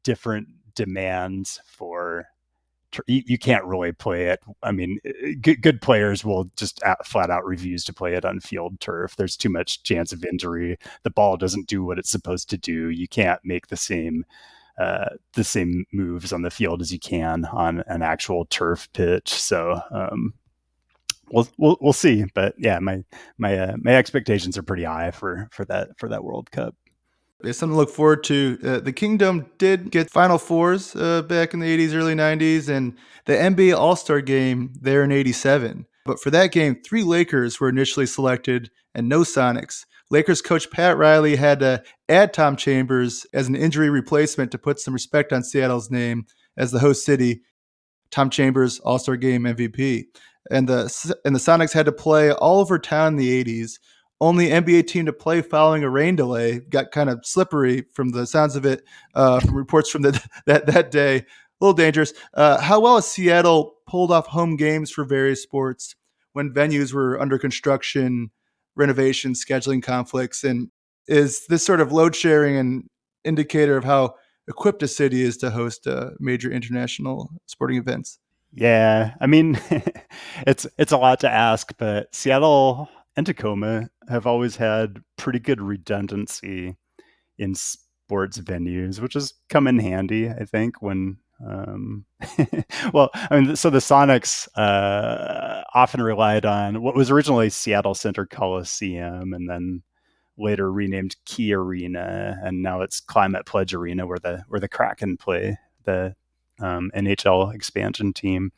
[0.03, 2.27] different demands for
[3.07, 4.41] you, can't really play it.
[4.63, 8.39] I mean, eh, good, good players will just flat out refuse to play it on
[8.39, 9.15] field turf.
[9.15, 10.77] There's too much chance of injury.
[11.03, 12.89] The ball doesn't do what it's supposed to do.
[12.89, 14.25] You can't make the same
[14.77, 19.29] uh, the same moves on the field as you can on an actual turf pitch.
[19.29, 20.33] So um,
[21.31, 22.25] we'll we'll we'll see.
[22.33, 23.03] But yeah, my
[23.37, 26.75] my uh, my expectations are pretty high for for that for that World Cup.
[27.41, 28.57] It's something to look forward to.
[28.63, 32.95] Uh, the Kingdome did get Final Fours uh, back in the 80s, early 90s, and
[33.25, 35.85] the NBA All Star game there in 87.
[36.05, 39.85] But for that game, three Lakers were initially selected and no Sonics.
[40.11, 44.79] Lakers coach Pat Riley had to add Tom Chambers as an injury replacement to put
[44.79, 46.25] some respect on Seattle's name
[46.57, 47.41] as the host city.
[48.11, 50.05] Tom Chambers, All Star Game MVP,
[50.51, 53.79] and the and the Sonics had to play all over town in the 80s
[54.21, 56.59] only NBA team to play following a rain delay.
[56.59, 60.65] Got kind of slippery from the sounds of it, uh, from reports from the, that
[60.67, 61.17] that day.
[61.17, 61.25] A
[61.61, 62.13] little dangerous.
[62.33, 65.95] Uh, how well has Seattle pulled off home games for various sports
[66.33, 68.29] when venues were under construction,
[68.75, 70.69] renovation, scheduling conflicts, and
[71.07, 72.89] is this sort of load sharing an
[73.23, 74.15] indicator of how
[74.47, 78.19] equipped a city is to host uh, major international sporting events?
[78.51, 79.59] Yeah, I mean,
[80.47, 85.61] it's it's a lot to ask, but Seattle and Tacoma have always had pretty good
[85.61, 86.75] redundancy
[87.37, 92.05] in sports venues, which has come in handy, I think, when um,
[92.93, 98.25] well, I mean, so the Sonics uh, often relied on what was originally Seattle Center
[98.25, 99.83] Coliseum, and then
[100.37, 105.17] later renamed Key Arena, and now it's Climate Pledge Arena, where the where the Kraken
[105.17, 106.15] play the
[106.59, 108.51] um, NHL expansion team.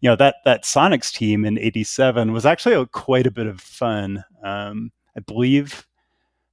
[0.00, 3.60] You know that that Sonics team in '87 was actually a, quite a bit of
[3.60, 4.24] fun.
[4.42, 5.86] Um, I believe,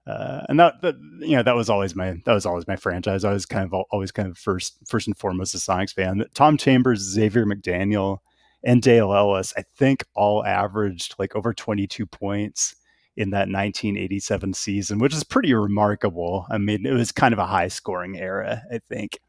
[0.07, 3.23] uh, and that, that you know that was always my that was always my franchise.
[3.23, 6.23] I was kind of always kind of first first and foremost a Sonics fan.
[6.33, 8.19] Tom Chambers, Xavier McDaniel,
[8.63, 12.75] and Dale Ellis, I think, all averaged like over 22 points
[13.17, 16.45] in that 1987 season, which is pretty remarkable.
[16.49, 19.19] I mean, it was kind of a high scoring era, I think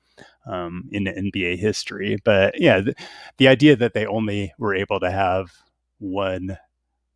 [0.47, 2.17] um, in NBA history.
[2.25, 2.95] But yeah, the,
[3.39, 5.53] the idea that they only were able to have
[5.99, 6.59] one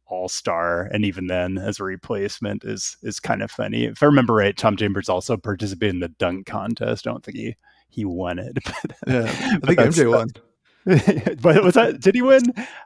[0.07, 3.85] all star, and even then as a replacement is is kind of funny.
[3.87, 7.07] If I remember right, Tom Chambers also participated in the dunk contest.
[7.07, 7.57] I don't think he
[7.89, 8.59] he won it.
[8.65, 10.29] But, yeah, I think MJ won.
[11.42, 12.42] but was that did he win?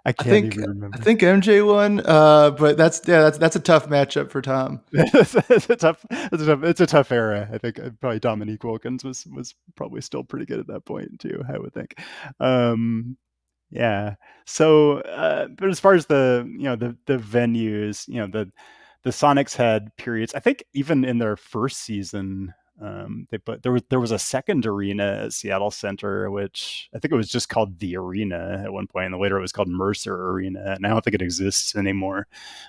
[0.07, 0.97] I can't I think, even remember.
[0.99, 2.01] I think MJ won.
[2.01, 4.81] Uh, but that's yeah, that's that's a tough matchup for Tom.
[4.93, 5.35] it's
[5.69, 7.47] a tough, it's a tough, it's a tough era.
[7.53, 11.21] I think uh, probably Dominique Wilkins was was probably still pretty good at that point
[11.21, 11.43] too.
[11.47, 11.99] I would think.
[12.41, 13.19] Um,
[13.71, 14.15] yeah.
[14.47, 18.51] So, uh, but as far as the you know the the venues, you know the
[19.03, 20.35] the Sonics had periods.
[20.35, 24.19] I think even in their first season, um, they put there was there was a
[24.19, 28.73] second arena at Seattle Center, which I think it was just called the Arena at
[28.73, 31.77] one point, and later it was called Mercer Arena, and I don't think it exists
[31.77, 32.27] anymore.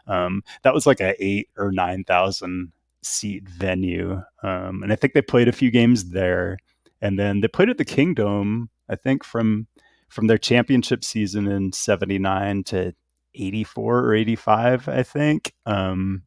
[0.08, 5.14] Um, that was like a eight or nine thousand seat venue, um, and I think
[5.14, 6.58] they played a few games there,
[7.02, 8.70] and then they played at the Kingdome.
[8.90, 9.68] I think from
[10.10, 12.94] from their championship season in '79 to
[13.34, 15.54] '84 or '85, I think.
[15.66, 16.24] Um,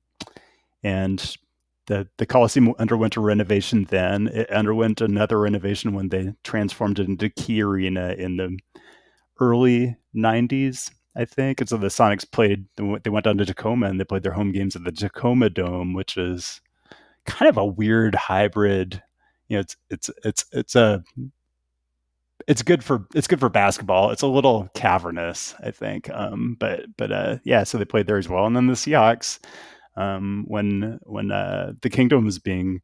[0.82, 1.36] and
[1.86, 4.28] the the Coliseum underwent a renovation then.
[4.28, 8.58] It underwent another renovation when they transformed it into Key Arena in the
[9.40, 11.60] early 90s, I think.
[11.60, 14.52] And so the Sonics played, they went down to Tacoma and they played their home
[14.52, 16.60] games at the Tacoma Dome, which is
[17.26, 19.02] kind of a weird hybrid.
[19.48, 21.04] You know, it's it's it's it's a
[22.46, 24.10] it's good for it's good for basketball.
[24.10, 26.10] It's a little cavernous, I think.
[26.10, 28.46] Um, but but uh, yeah, so they played there as well.
[28.46, 29.38] And then the Seahawks
[29.96, 32.80] um, when when uh, the Kingdome was being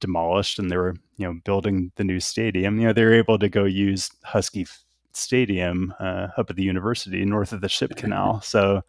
[0.00, 2.78] demolished and they were you know building the new stadium.
[2.78, 4.66] You know they were able to go use Husky
[5.12, 8.40] Stadium uh, up at the university north of the Ship Canal.
[8.40, 8.82] So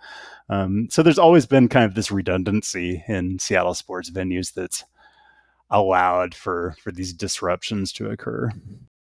[0.49, 4.83] um, so there's always been kind of this redundancy in Seattle sports venues that's
[5.69, 8.51] allowed for for these disruptions to occur.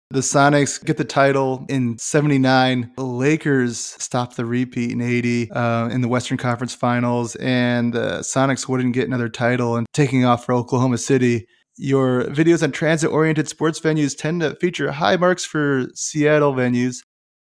[0.10, 2.94] The Sonics get the title in 79.
[2.96, 8.20] The Lakers stop the repeat in 80 uh, in the Western Conference Finals, and the
[8.20, 11.46] Sonics wouldn't get another title and taking off for Oklahoma City.
[11.76, 17.00] Your videos on transit oriented sports venues tend to feature high marks for Seattle venues.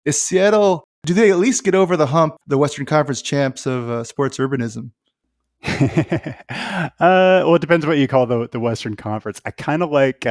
[0.05, 3.91] Is Seattle, do they at least get over the hump, the Western Conference champs of
[3.91, 4.93] uh, sports urbanism?
[5.65, 9.41] uh, well, it depends what you call the, the Western Conference.
[9.45, 10.25] I kind of like.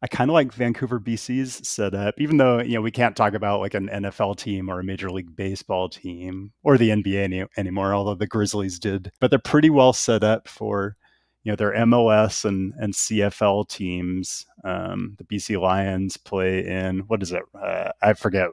[0.00, 3.60] I kind of like Vancouver BC's setup, even though you know we can't talk about
[3.60, 7.92] like an NFL team or a Major League Baseball team or the NBA any, anymore,
[7.92, 9.10] although the Grizzlies did.
[9.20, 10.96] But they're pretty well set up for
[11.42, 14.46] you know their MLS and and CFL teams.
[14.64, 17.42] Um, the BC Lions play in what is it?
[17.60, 18.50] Uh, I forget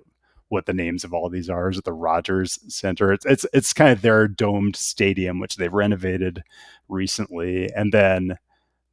[0.50, 1.70] what the names of all these are.
[1.70, 3.14] Is it the Rogers Center?
[3.14, 6.44] It's it's it's kind of their domed stadium, which they've renovated
[6.88, 8.38] recently, and then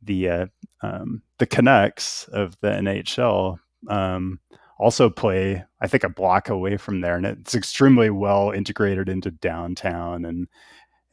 [0.03, 0.47] the uh,
[0.83, 4.41] um, the Canucks of the NHL um,
[4.79, 9.31] also play, I think, a block away from there, and it's extremely well integrated into
[9.31, 10.49] downtown and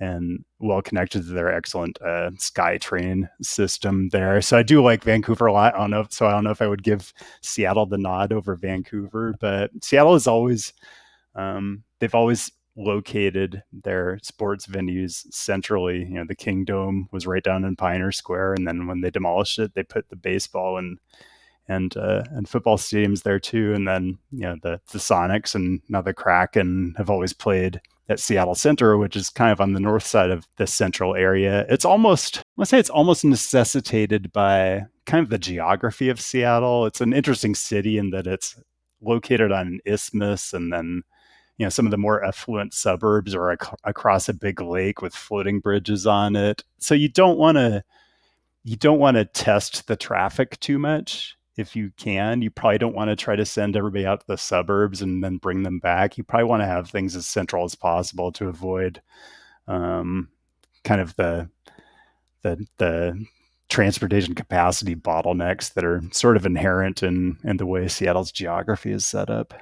[0.01, 4.41] and well connected to their excellent uh, SkyTrain system there.
[4.41, 5.75] So I do like Vancouver a lot.
[5.75, 8.55] I don't know, so I don't know if I would give Seattle the nod over
[8.55, 10.73] Vancouver, but Seattle is always
[11.35, 15.99] um, they've always located their sports venues centrally.
[15.99, 19.59] You know, the Kingdome was right down in Pioneer Square, and then when they demolished
[19.59, 20.99] it, they put the baseball and
[21.67, 23.73] and uh, and football stadiums there too.
[23.73, 28.19] And then you know the the Sonics and now the Kraken have always played at
[28.19, 31.65] Seattle Center, which is kind of on the north side of the central area.
[31.69, 36.85] It's almost let's say it's almost necessitated by kind of the geography of Seattle.
[36.85, 38.59] It's an interesting city in that it's
[39.01, 41.03] located on an isthmus and then
[41.59, 45.13] you know some of the more affluent suburbs or ac- across a big lake with
[45.13, 46.63] floating bridges on it.
[46.79, 47.83] So you don't want to
[48.63, 51.37] you don't want to test the traffic too much.
[51.57, 54.37] If you can you probably don't want to try to send everybody out to the
[54.37, 56.17] suburbs and then bring them back.
[56.17, 59.01] You probably want to have things as central as possible to avoid
[59.67, 60.29] um,
[60.85, 61.49] kind of the
[62.41, 63.25] the the
[63.67, 69.05] transportation capacity bottlenecks that are sort of inherent in in the way Seattle's geography is
[69.05, 69.53] set up.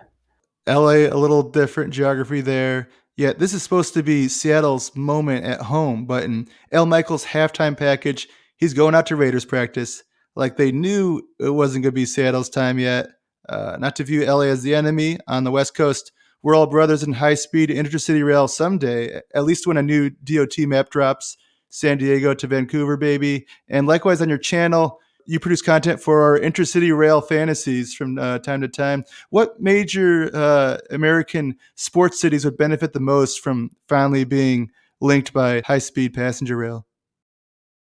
[0.67, 2.89] LA, a little different geography there.
[3.15, 7.75] Yeah, this is supposed to be Seattle's moment at home, but in Al Michaels' halftime
[7.75, 10.03] package, he's going out to Raiders practice.
[10.35, 13.07] Like they knew it wasn't going to be Seattle's time yet.
[13.49, 16.11] Uh, not to view LA as the enemy on the West Coast.
[16.43, 20.59] We're all brothers in high speed intercity rail someday, at least when a new DOT
[20.59, 21.37] map drops.
[21.69, 23.47] San Diego to Vancouver, baby.
[23.67, 28.39] And likewise on your channel, you produce content for our intercity rail fantasies from uh,
[28.39, 29.03] time to time.
[29.29, 34.71] What major uh, American sports cities would benefit the most from finally being
[35.01, 36.87] linked by high speed passenger rail?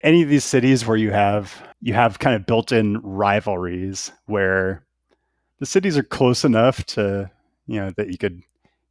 [0.02, 4.84] Any of these cities where you have you have kind of built-in rivalries where
[5.60, 7.30] the cities are close enough to
[7.66, 8.40] you know that you could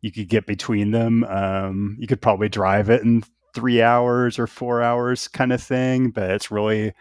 [0.01, 1.23] you could get between them.
[1.23, 3.23] Um, you could probably drive it in
[3.55, 6.11] three hours or four hours, kind of thing.
[6.11, 6.93] But it's really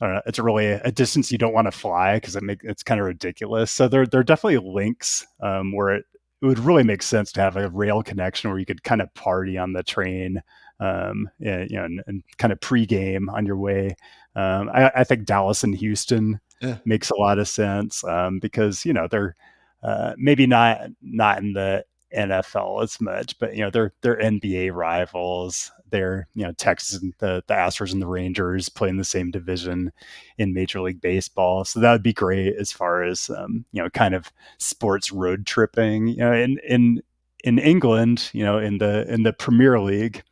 [0.00, 3.00] know, it's really a, distance you don't want to fly because it make it's kind
[3.00, 3.70] of ridiculous.
[3.70, 6.04] So there there are definitely links um, where it,
[6.42, 9.12] it would really make sense to have a rail connection where you could kind of
[9.14, 10.42] party on the train,
[10.80, 13.96] um, and, you know, and, and kind of pregame on your way.
[14.34, 16.76] Um, I, I, think Dallas and Houston yeah.
[16.84, 19.34] makes a lot of sense um, because you know they're
[19.82, 21.84] uh, maybe not not in the
[22.14, 25.70] NFL as much, but you know they're they're NBA rivals.
[25.90, 29.30] They're you know Texas and the the Astros and the Rangers play in the same
[29.30, 29.92] division
[30.38, 33.90] in Major League Baseball, so that would be great as far as um, you know
[33.90, 36.08] kind of sports road tripping.
[36.08, 37.02] You know, in in
[37.44, 40.22] in England, you know, in the in the Premier League,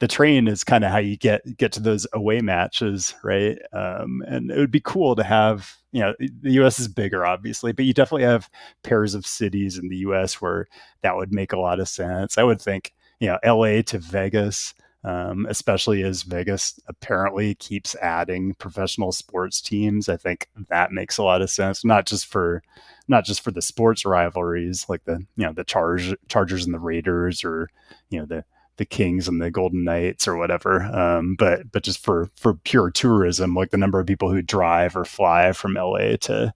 [0.00, 3.58] the train is kind of how you get get to those away matches, right?
[3.72, 6.78] Um, and it would be cool to have, you know, the U.S.
[6.78, 8.50] is bigger, obviously, but you definitely have
[8.82, 10.40] pairs of cities in the U.S.
[10.40, 10.66] where
[11.02, 12.38] that would make a lot of sense.
[12.38, 13.82] I would think, you know, L.A.
[13.84, 14.74] to Vegas,
[15.04, 20.08] um, especially as Vegas apparently keeps adding professional sports teams.
[20.08, 22.62] I think that makes a lot of sense, not just for
[23.06, 26.78] not just for the sports rivalries like the you know the Charge, Chargers and the
[26.78, 27.68] Raiders, or
[28.08, 28.44] you know the
[28.76, 30.82] the Kings and the Golden Knights or whatever.
[30.82, 34.96] Um, but but just for for pure tourism, like the number of people who drive
[34.96, 36.54] or fly from LA to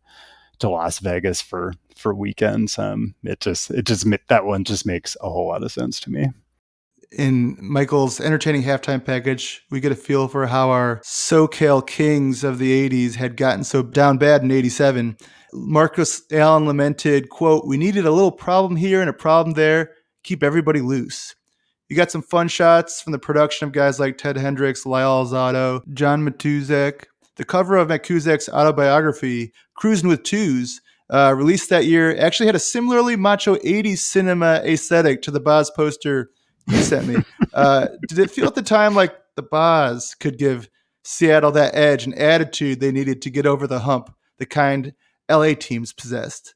[0.60, 5.18] to Las Vegas for for weekends, um, it just it just that one just makes
[5.20, 6.28] a whole lot of sense to me.
[7.10, 12.58] In Michaels' entertaining halftime package, we get a feel for how our SoCal Kings of
[12.58, 15.16] the 80s had gotten so down bad in 87.
[15.54, 19.92] Marcus Allen lamented, quote, We needed a little problem here and a problem there,
[20.22, 21.34] keep everybody loose.
[21.88, 25.80] You got some fun shots from the production of guys like Ted Hendricks, Lyle Alzado,
[25.94, 27.04] John Matuszak.
[27.36, 32.58] The cover of Matuszak's autobiography, Cruising with Tooz, uh, released that year, actually had a
[32.58, 36.30] similarly macho 80s cinema aesthetic to the Boz poster
[36.68, 37.16] you sent me.
[37.52, 40.68] Uh, did it feel at the time like the Boz could give
[41.04, 44.94] Seattle that edge and attitude they needed to get over the hump, the kind
[45.30, 46.54] LA teams possessed?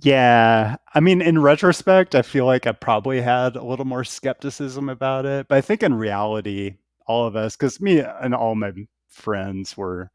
[0.00, 0.76] Yeah.
[0.94, 5.26] I mean, in retrospect, I feel like I probably had a little more skepticism about
[5.26, 5.48] it.
[5.48, 6.74] But I think in reality,
[7.06, 8.72] all of us, because me and all my
[9.08, 10.10] friends were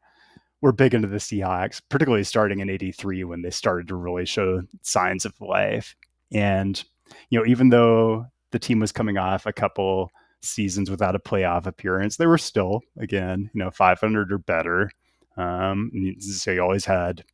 [0.60, 4.62] were big into the Seahawks, particularly starting in 83 when they started to really show
[4.80, 5.94] signs of life.
[6.32, 6.82] And,
[7.28, 11.66] you know, even though the team was coming off a couple seasons without a playoff
[11.66, 14.90] appearance, they were still, again, you know, 500 or better.
[15.36, 15.90] Um,
[16.20, 17.24] so you always had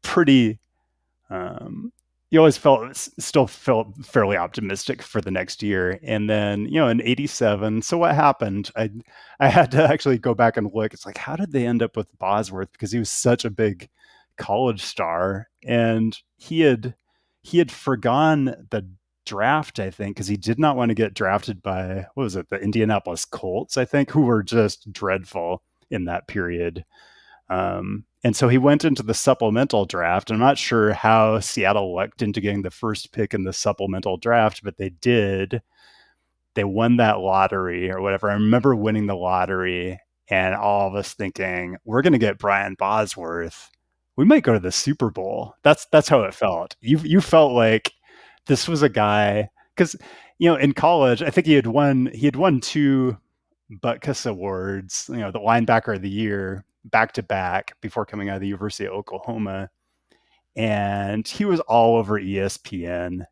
[0.00, 0.58] pretty
[1.28, 1.92] um,
[2.30, 6.00] you always felt still felt fairly optimistic for the next year.
[6.02, 8.70] And then you know in 87 so what happened?
[8.76, 8.90] I
[9.40, 10.94] i had to actually go back and look.
[10.94, 12.72] It's like how did they end up with bosworth?
[12.72, 13.90] Because he was such a big
[14.38, 15.48] college star.
[15.64, 16.94] And he had
[17.42, 18.88] he had forgone the
[19.24, 22.48] draft i think because he did not want to get drafted by what was it
[22.50, 26.84] the indianapolis colts i think who were just dreadful in that period
[27.50, 30.30] um, and so he went into the supplemental draft.
[30.30, 34.62] I'm not sure how Seattle lucked into getting the first pick in the supplemental draft,
[34.64, 35.60] but they did.
[36.54, 38.30] They won that lottery or whatever.
[38.30, 42.76] I remember winning the lottery and all of us thinking, we're going to get Brian
[42.78, 43.70] Bosworth.
[44.16, 45.54] We might go to the Super Bowl.
[45.62, 46.76] That's that's how it felt.
[46.80, 47.92] You you felt like
[48.46, 49.96] this was a guy because
[50.38, 53.16] you know in college I think he had won he had won two
[53.70, 55.06] Butkus awards.
[55.08, 58.48] You know the linebacker of the year back to back before coming out of the
[58.48, 59.70] University of Oklahoma.
[60.56, 63.24] And he was all over ESPN, you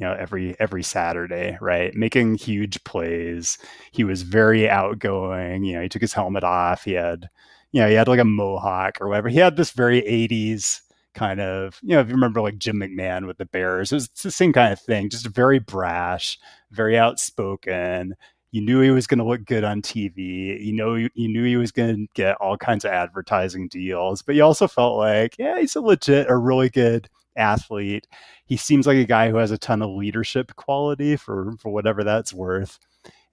[0.00, 1.94] know, every every Saturday, right?
[1.94, 3.56] Making huge plays.
[3.92, 5.64] He was very outgoing.
[5.64, 6.84] You know, he took his helmet off.
[6.84, 7.30] He had,
[7.72, 9.28] you know, he had like a mohawk or whatever.
[9.28, 10.80] He had this very 80s
[11.16, 14.08] kind of, you know, if you remember like Jim McMahon with the Bears, it was
[14.22, 16.38] the same kind of thing, just very brash,
[16.70, 18.14] very outspoken,
[18.56, 20.64] you knew he was going to look good on TV.
[20.64, 24.22] You know, you, you knew he was going to get all kinds of advertising deals,
[24.22, 28.06] but you also felt like, yeah, he's a legit, a really good athlete.
[28.46, 32.02] He seems like a guy who has a ton of leadership quality for for whatever
[32.02, 32.78] that's worth.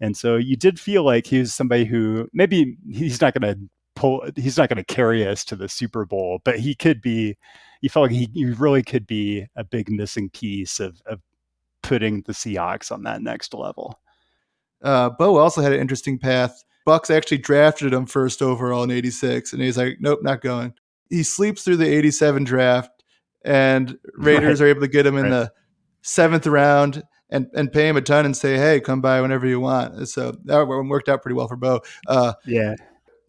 [0.02, 3.70] And so you did feel like he was somebody who maybe he's not going to
[3.96, 7.38] pull, he's not going to carry us to the Super Bowl, but he could be.
[7.84, 11.20] You felt like he, he really could be a big missing piece of, of
[11.82, 14.00] putting the Seahawks on that next level.
[14.82, 16.64] Uh, Bo also had an interesting path.
[16.88, 20.74] Bucs actually drafted him first overall in '86, and he's like, "Nope, not going."
[21.10, 23.04] He sleeps through the '87 draft,
[23.44, 24.68] and Raiders right.
[24.68, 25.32] are able to get him in right.
[25.32, 25.54] the
[26.04, 29.60] seventh round and and pay him a ton and say, "Hey, come by whenever you
[29.60, 31.82] want." So that worked out pretty well for Bo.
[32.08, 32.76] Uh, yeah,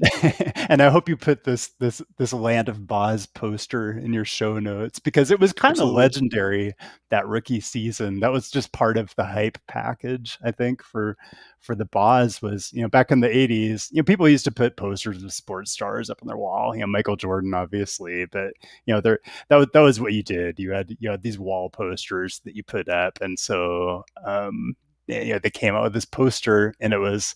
[0.68, 4.58] and I hope you put this this this Land of Boz poster in your show
[4.58, 6.74] notes because it was kind of legendary
[7.10, 8.18] that rookie season.
[8.18, 11.16] That was just part of the hype package, I think, for
[11.60, 14.52] for the Boz was, you know, back in the 80s, you know, people used to
[14.52, 18.52] put posters of sports stars up on their wall, you know, Michael Jordan obviously, but
[18.86, 20.58] you know, there that was that was what you did.
[20.58, 24.74] You had you know these wall posters that you put up and so um
[25.06, 27.34] you know, they came out with this poster and it was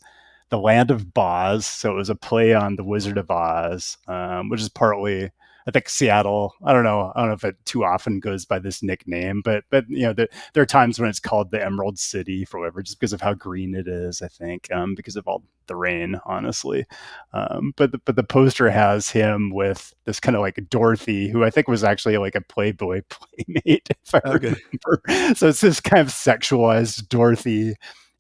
[0.51, 1.66] the land of Boz.
[1.66, 5.30] So it was a play on the Wizard of Oz, um, which is partly,
[5.66, 6.55] I think Seattle.
[6.64, 7.12] I don't know.
[7.14, 10.12] I don't know if it too often goes by this nickname, but but you know
[10.14, 13.20] there, there are times when it's called the Emerald City for whatever, just because of
[13.20, 14.22] how green it is.
[14.22, 16.86] I think um, because of all the rain, honestly.
[17.34, 21.44] Um, but the, but the poster has him with this kind of like Dorothy, who
[21.44, 24.55] I think was actually like a Playboy playmate, if I okay.
[24.55, 25.34] remember.
[25.34, 27.74] So it's this kind of sexualized Dorothy,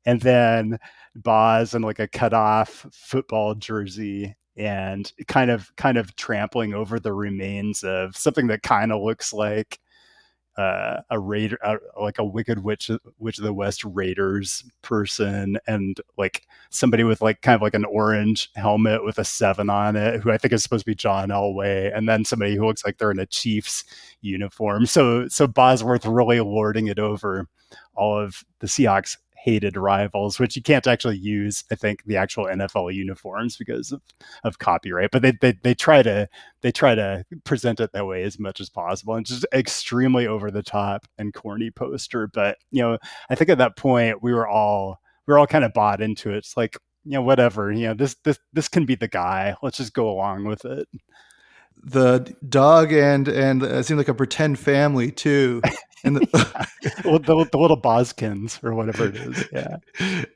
[0.04, 0.78] and then
[1.14, 6.98] Boz and like a cut off football jersey and kind of kind of trampling over
[6.98, 9.78] the remains of something that kind of looks like
[10.58, 12.90] uh, a raider, uh, like a Wicked Witch,
[13.20, 17.84] Witch of the West Raiders person, and like somebody with like kind of like an
[17.84, 21.28] orange helmet with a seven on it, who I think is supposed to be John
[21.28, 23.84] Elway, and then somebody who looks like they're in a Chiefs
[24.20, 24.84] uniform.
[24.86, 27.46] So so Bosworth really lording it over
[27.94, 29.16] all of the Seahawks
[29.48, 34.02] hated rivals, which you can't actually use, I think, the actual NFL uniforms because of,
[34.44, 35.10] of copyright.
[35.10, 36.28] But they, they they try to
[36.60, 39.14] they try to present it that way as much as possible.
[39.14, 42.26] And just extremely over the top and corny poster.
[42.26, 42.98] But you know,
[43.30, 46.30] I think at that point we were all we were all kind of bought into
[46.30, 46.38] it.
[46.38, 49.54] It's like, you know, whatever, you know, this this this can be the guy.
[49.62, 50.88] Let's just go along with it
[51.84, 55.62] the dog and and it seemed like a pretend family too
[56.04, 56.20] and the,
[57.02, 59.44] the, the, little Boskins or whatever it is.
[59.52, 59.76] Yeah.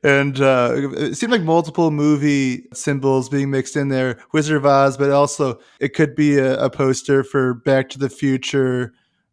[0.03, 4.97] And uh, it seemed like multiple movie symbols being mixed in there Wizard of Oz,
[4.97, 8.93] but also it could be a, a poster for Back to the Future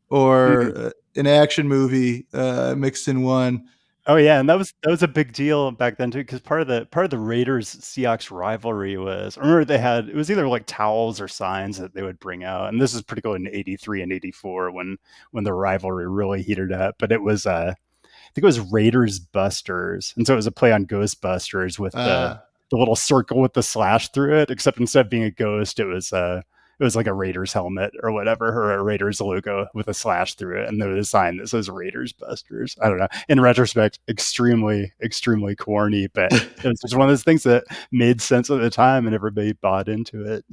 [0.09, 1.19] or mm-hmm.
[1.19, 3.65] an action movie uh, mixed in one.
[4.07, 6.61] Oh yeah, and that was that was a big deal back then too, because part
[6.61, 10.31] of the part of the Raiders Seahawks rivalry was I remember they had it was
[10.31, 13.53] either like towels or signs that they would bring out, and this is particularly in
[13.53, 14.97] '83 and '84 when
[15.31, 16.95] when the rivalry really heated up.
[16.97, 20.51] But it was uh, I think it was Raiders Busters, and so it was a
[20.51, 22.05] play on Ghostbusters with uh.
[22.05, 22.41] the
[22.71, 24.49] the little circle with the slash through it.
[24.49, 26.41] Except instead of being a ghost, it was uh
[26.79, 30.35] it was like a Raiders helmet or whatever, or a Raiders logo with a slash
[30.35, 32.77] through it, and there was a sign that says Raiders Busters.
[32.81, 33.07] I don't know.
[33.27, 38.21] In retrospect, extremely, extremely corny, but it was just one of those things that made
[38.21, 40.45] sense at the time, and everybody bought into it.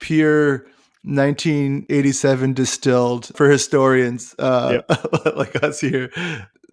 [0.00, 0.66] Pure
[1.04, 5.36] 1987 distilled for historians uh, yep.
[5.36, 6.10] like us here.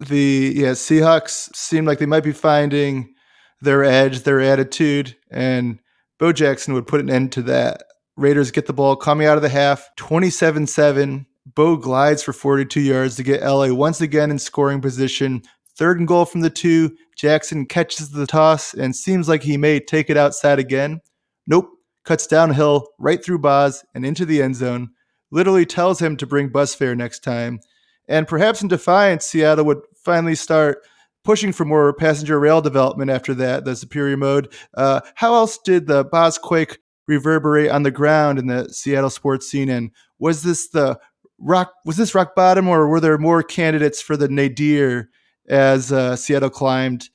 [0.00, 3.14] The yeah Seahawks seemed like they might be finding
[3.60, 5.78] their edge, their attitude, and
[6.18, 7.84] Bo Jackson would put an end to that.
[8.16, 11.26] Raiders get the ball coming out of the half, 27 7.
[11.54, 15.42] Bo glides for 42 yards to get LA once again in scoring position.
[15.76, 16.96] Third and goal from the two.
[17.16, 21.00] Jackson catches the toss and seems like he may take it outside again.
[21.46, 21.70] Nope.
[22.04, 24.90] Cuts downhill right through Boz and into the end zone.
[25.30, 27.60] Literally tells him to bring bus fare next time.
[28.08, 30.84] And perhaps in defiance, Seattle would finally start
[31.24, 34.52] pushing for more passenger rail development after that, the superior mode.
[34.74, 39.50] Uh, how else did the Boz quake reverberate on the ground in the Seattle sports
[39.50, 39.68] scene?
[39.68, 40.98] And was this the
[41.38, 41.72] rock?
[41.84, 45.10] Was this rock bottom, or were there more candidates for the nadir
[45.48, 47.08] as uh, Seattle climbed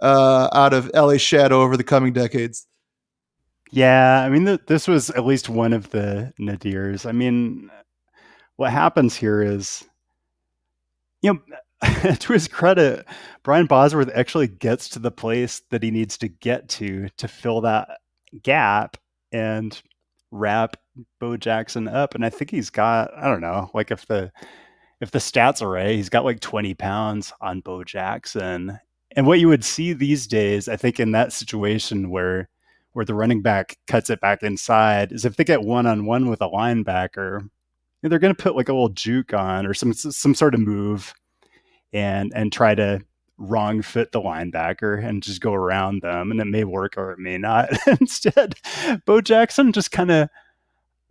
[0.00, 2.66] uh, out of LA shadow over the coming decades?
[3.70, 7.06] Yeah, I mean, th- this was at least one of the nadirs.
[7.06, 7.70] I mean,
[8.56, 9.84] what happens here is,
[11.22, 11.40] you know,
[12.14, 13.04] to his credit,
[13.42, 17.60] Brian Bosworth actually gets to the place that he needs to get to to fill
[17.62, 17.98] that
[18.42, 18.96] gap
[19.34, 19.82] and
[20.30, 20.76] wrap
[21.20, 22.14] Bo Jackson up.
[22.14, 24.32] And I think he's got, I don't know, like if the
[25.00, 28.78] if the stats are right, he's got like 20 pounds on Bo Jackson.
[29.16, 32.48] And what you would see these days, I think, in that situation where
[32.92, 36.30] where the running back cuts it back inside, is if they get one on one
[36.30, 37.48] with a linebacker,
[38.02, 41.12] they're going to put like a little juke on or some some sort of move
[41.92, 43.00] and and try to
[43.36, 47.18] wrong fit the linebacker and just go around them and it may work or it
[47.18, 47.70] may not
[48.00, 48.54] instead.
[49.06, 50.28] Bo jackson just kind of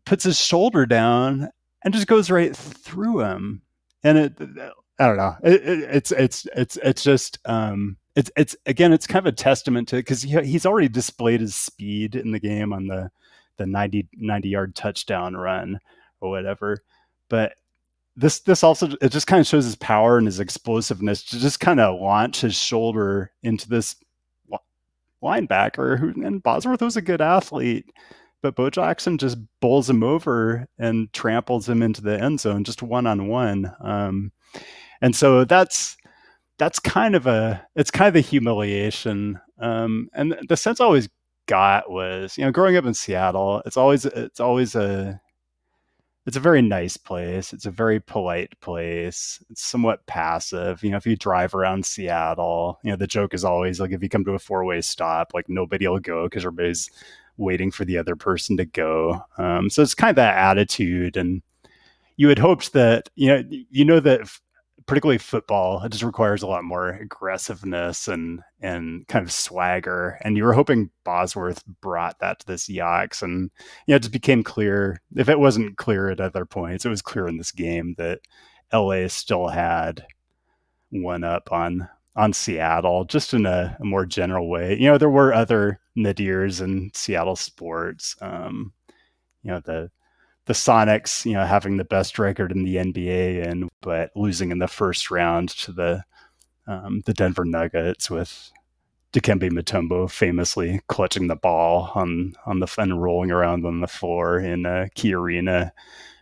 [0.05, 1.49] puts his shoulder down
[1.83, 3.61] and just goes right through him.
[4.03, 4.33] And it
[4.99, 5.35] i don't know.
[5.43, 9.35] It, it, it's it's it's it's just um it's it's again it's kind of a
[9.35, 13.11] testament to because he, he's already displayed his speed in the game on the
[13.57, 15.79] the 90 90 yard touchdown run
[16.21, 16.83] or whatever.
[17.29, 17.53] But
[18.15, 21.59] this this also it just kind of shows his power and his explosiveness to just
[21.59, 23.95] kind of launch his shoulder into this
[25.23, 27.85] linebacker who and Bosworth was a good athlete,
[28.41, 32.83] but Bo Jackson just bowls him over and tramples him into the end zone just
[32.83, 33.71] one on one.
[35.01, 35.97] And so that's
[36.57, 39.39] that's kind of a it's kind of a humiliation.
[39.59, 41.09] Um, and the sense I always
[41.47, 45.19] got was you know growing up in Seattle, it's always it's always a
[46.25, 47.51] it's a very nice place.
[47.51, 49.43] It's a very polite place.
[49.49, 50.83] It's somewhat passive.
[50.83, 54.01] You know, if you drive around Seattle, you know, the joke is always like if
[54.01, 56.89] you come to a four way stop, like nobody will go because everybody's
[57.37, 59.21] waiting for the other person to go.
[59.37, 61.17] Um, so it's kind of that attitude.
[61.17, 61.41] And
[62.15, 64.29] you had hoped that, you know, you know that
[64.85, 70.17] particularly football, it just requires a lot more aggressiveness and and kind of swagger.
[70.21, 73.51] And you were hoping Bosworth brought that to this Yaks, and
[73.87, 75.01] you know, it just became clear.
[75.15, 78.19] If it wasn't clear at other points, it was clear in this game that
[78.71, 80.05] LA still had
[80.89, 84.77] one up on on Seattle, just in a, a more general way.
[84.77, 88.15] You know, there were other nadirs in Seattle sports.
[88.21, 88.73] Um,
[89.41, 89.89] you know, the
[90.45, 94.59] the Sonics, you know, having the best record in the NBA and but losing in
[94.59, 96.03] the first round to the
[96.67, 98.51] um, the Denver Nuggets with
[99.13, 104.39] Dikembe Mutombo famously clutching the ball on on the and rolling around on the floor
[104.39, 105.71] in a Key Arena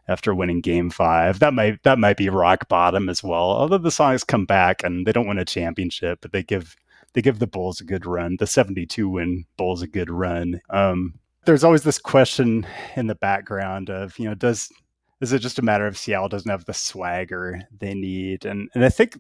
[0.08, 1.40] after winning Game Five.
[1.40, 3.52] That might that might be rock bottom as well.
[3.52, 6.76] Although the Sonics come back and they don't win a championship, but they give
[7.14, 8.36] they give the Bulls a good run.
[8.40, 10.62] The seventy two win Bulls a good run.
[10.70, 12.66] Um, there's always this question
[12.96, 14.70] in the background of you know does
[15.22, 18.44] is it just a matter of Seattle doesn't have the swagger they need?
[18.46, 19.20] And and I think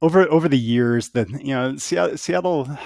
[0.00, 2.78] over over the years that you know Seattle Seattle,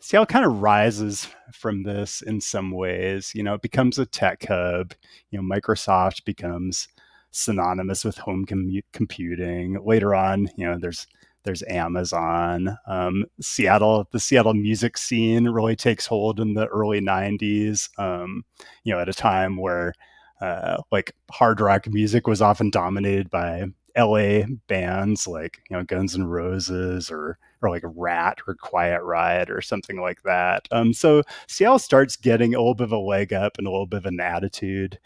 [0.00, 4.44] Seattle kind of rises from this in some ways you know it becomes a tech
[4.46, 4.92] hub
[5.30, 6.88] you know Microsoft becomes
[7.30, 9.82] synonymous with home com- computing.
[9.84, 11.06] Later on you know there's
[11.48, 12.76] there's Amazon.
[12.86, 17.88] Um, Seattle, the Seattle music scene really takes hold in the early '90s.
[17.98, 18.44] Um,
[18.84, 19.94] you know, at a time where
[20.42, 23.64] uh, like hard rock music was often dominated by
[23.96, 29.48] LA bands like you know Guns N' Roses or or like Ratt or Quiet Riot
[29.50, 30.68] or something like that.
[30.70, 33.86] Um, so Seattle starts getting a little bit of a leg up and a little
[33.86, 34.98] bit of an attitude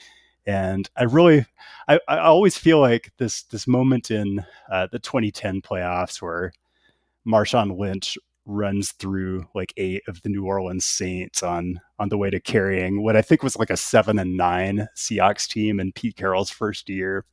[0.47, 1.47] and I really,
[1.88, 6.53] I, I always feel like this this moment in uh, the 2010 playoffs where
[7.26, 12.30] Marshawn Lynch runs through like eight of the New Orleans Saints on on the way
[12.30, 16.16] to carrying what I think was like a seven and nine Seahawks team in Pete
[16.16, 17.24] Carroll's first year,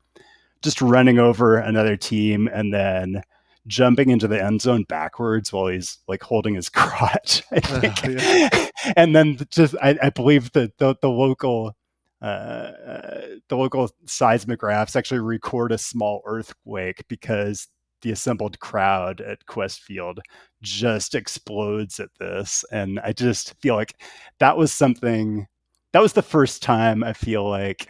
[0.62, 3.24] just running over another team and then
[3.68, 7.44] jumping into the end zone backwards while he's like holding his crotch.
[7.52, 8.70] I think, uh, yeah.
[8.96, 11.76] and then just I, I believe that the, the local
[12.22, 17.68] uh, uh, the local seismographs actually record a small earthquake because
[18.02, 20.20] the assembled crowd at Qwest Field
[20.62, 22.64] just explodes at this.
[22.72, 23.96] And I just feel like
[24.40, 25.48] that was something
[25.92, 27.90] that was the first time I feel like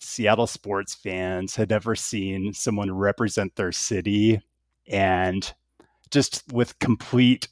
[0.00, 4.40] Seattle sports fans had ever seen someone represent their city
[4.88, 5.52] and
[6.10, 7.48] just with complete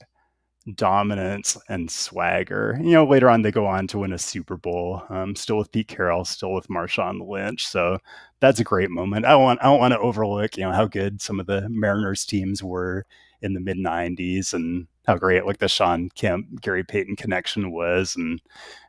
[0.74, 2.78] dominance and swagger.
[2.82, 5.72] You know, later on they go on to win a Super Bowl, um, still with
[5.72, 7.66] Pete Carroll, still with Marshawn Lynch.
[7.66, 7.98] So
[8.40, 9.24] that's a great moment.
[9.26, 12.24] I want I don't want to overlook, you know, how good some of the Mariners
[12.24, 13.04] teams were
[13.40, 18.14] in the mid '90s and how great like the Shawn Kemp Gary Payton connection was,
[18.16, 18.40] and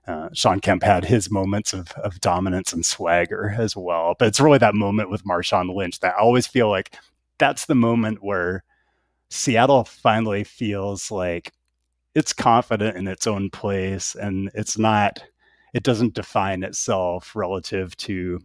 [0.07, 4.15] uh, Shawn Kemp had his moments of of dominance and swagger as well.
[4.19, 6.95] But it's really that moment with Marshawn Lynch that I always feel like
[7.37, 8.63] that's the moment where
[9.29, 11.51] Seattle finally feels like
[12.15, 15.23] it's confident in its own place and it's not
[15.73, 18.39] it doesn't define itself relative to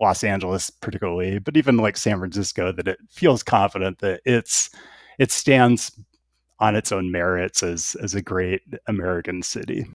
[0.00, 4.70] Los Angeles particularly, but even like San Francisco that it feels confident that it's
[5.18, 5.92] it stands
[6.58, 9.86] on its own merits as as a great American city.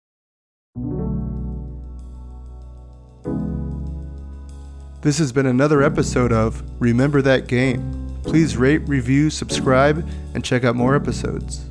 [5.01, 8.19] This has been another episode of Remember That Game.
[8.23, 11.67] Please rate, review, subscribe, and check out more episodes.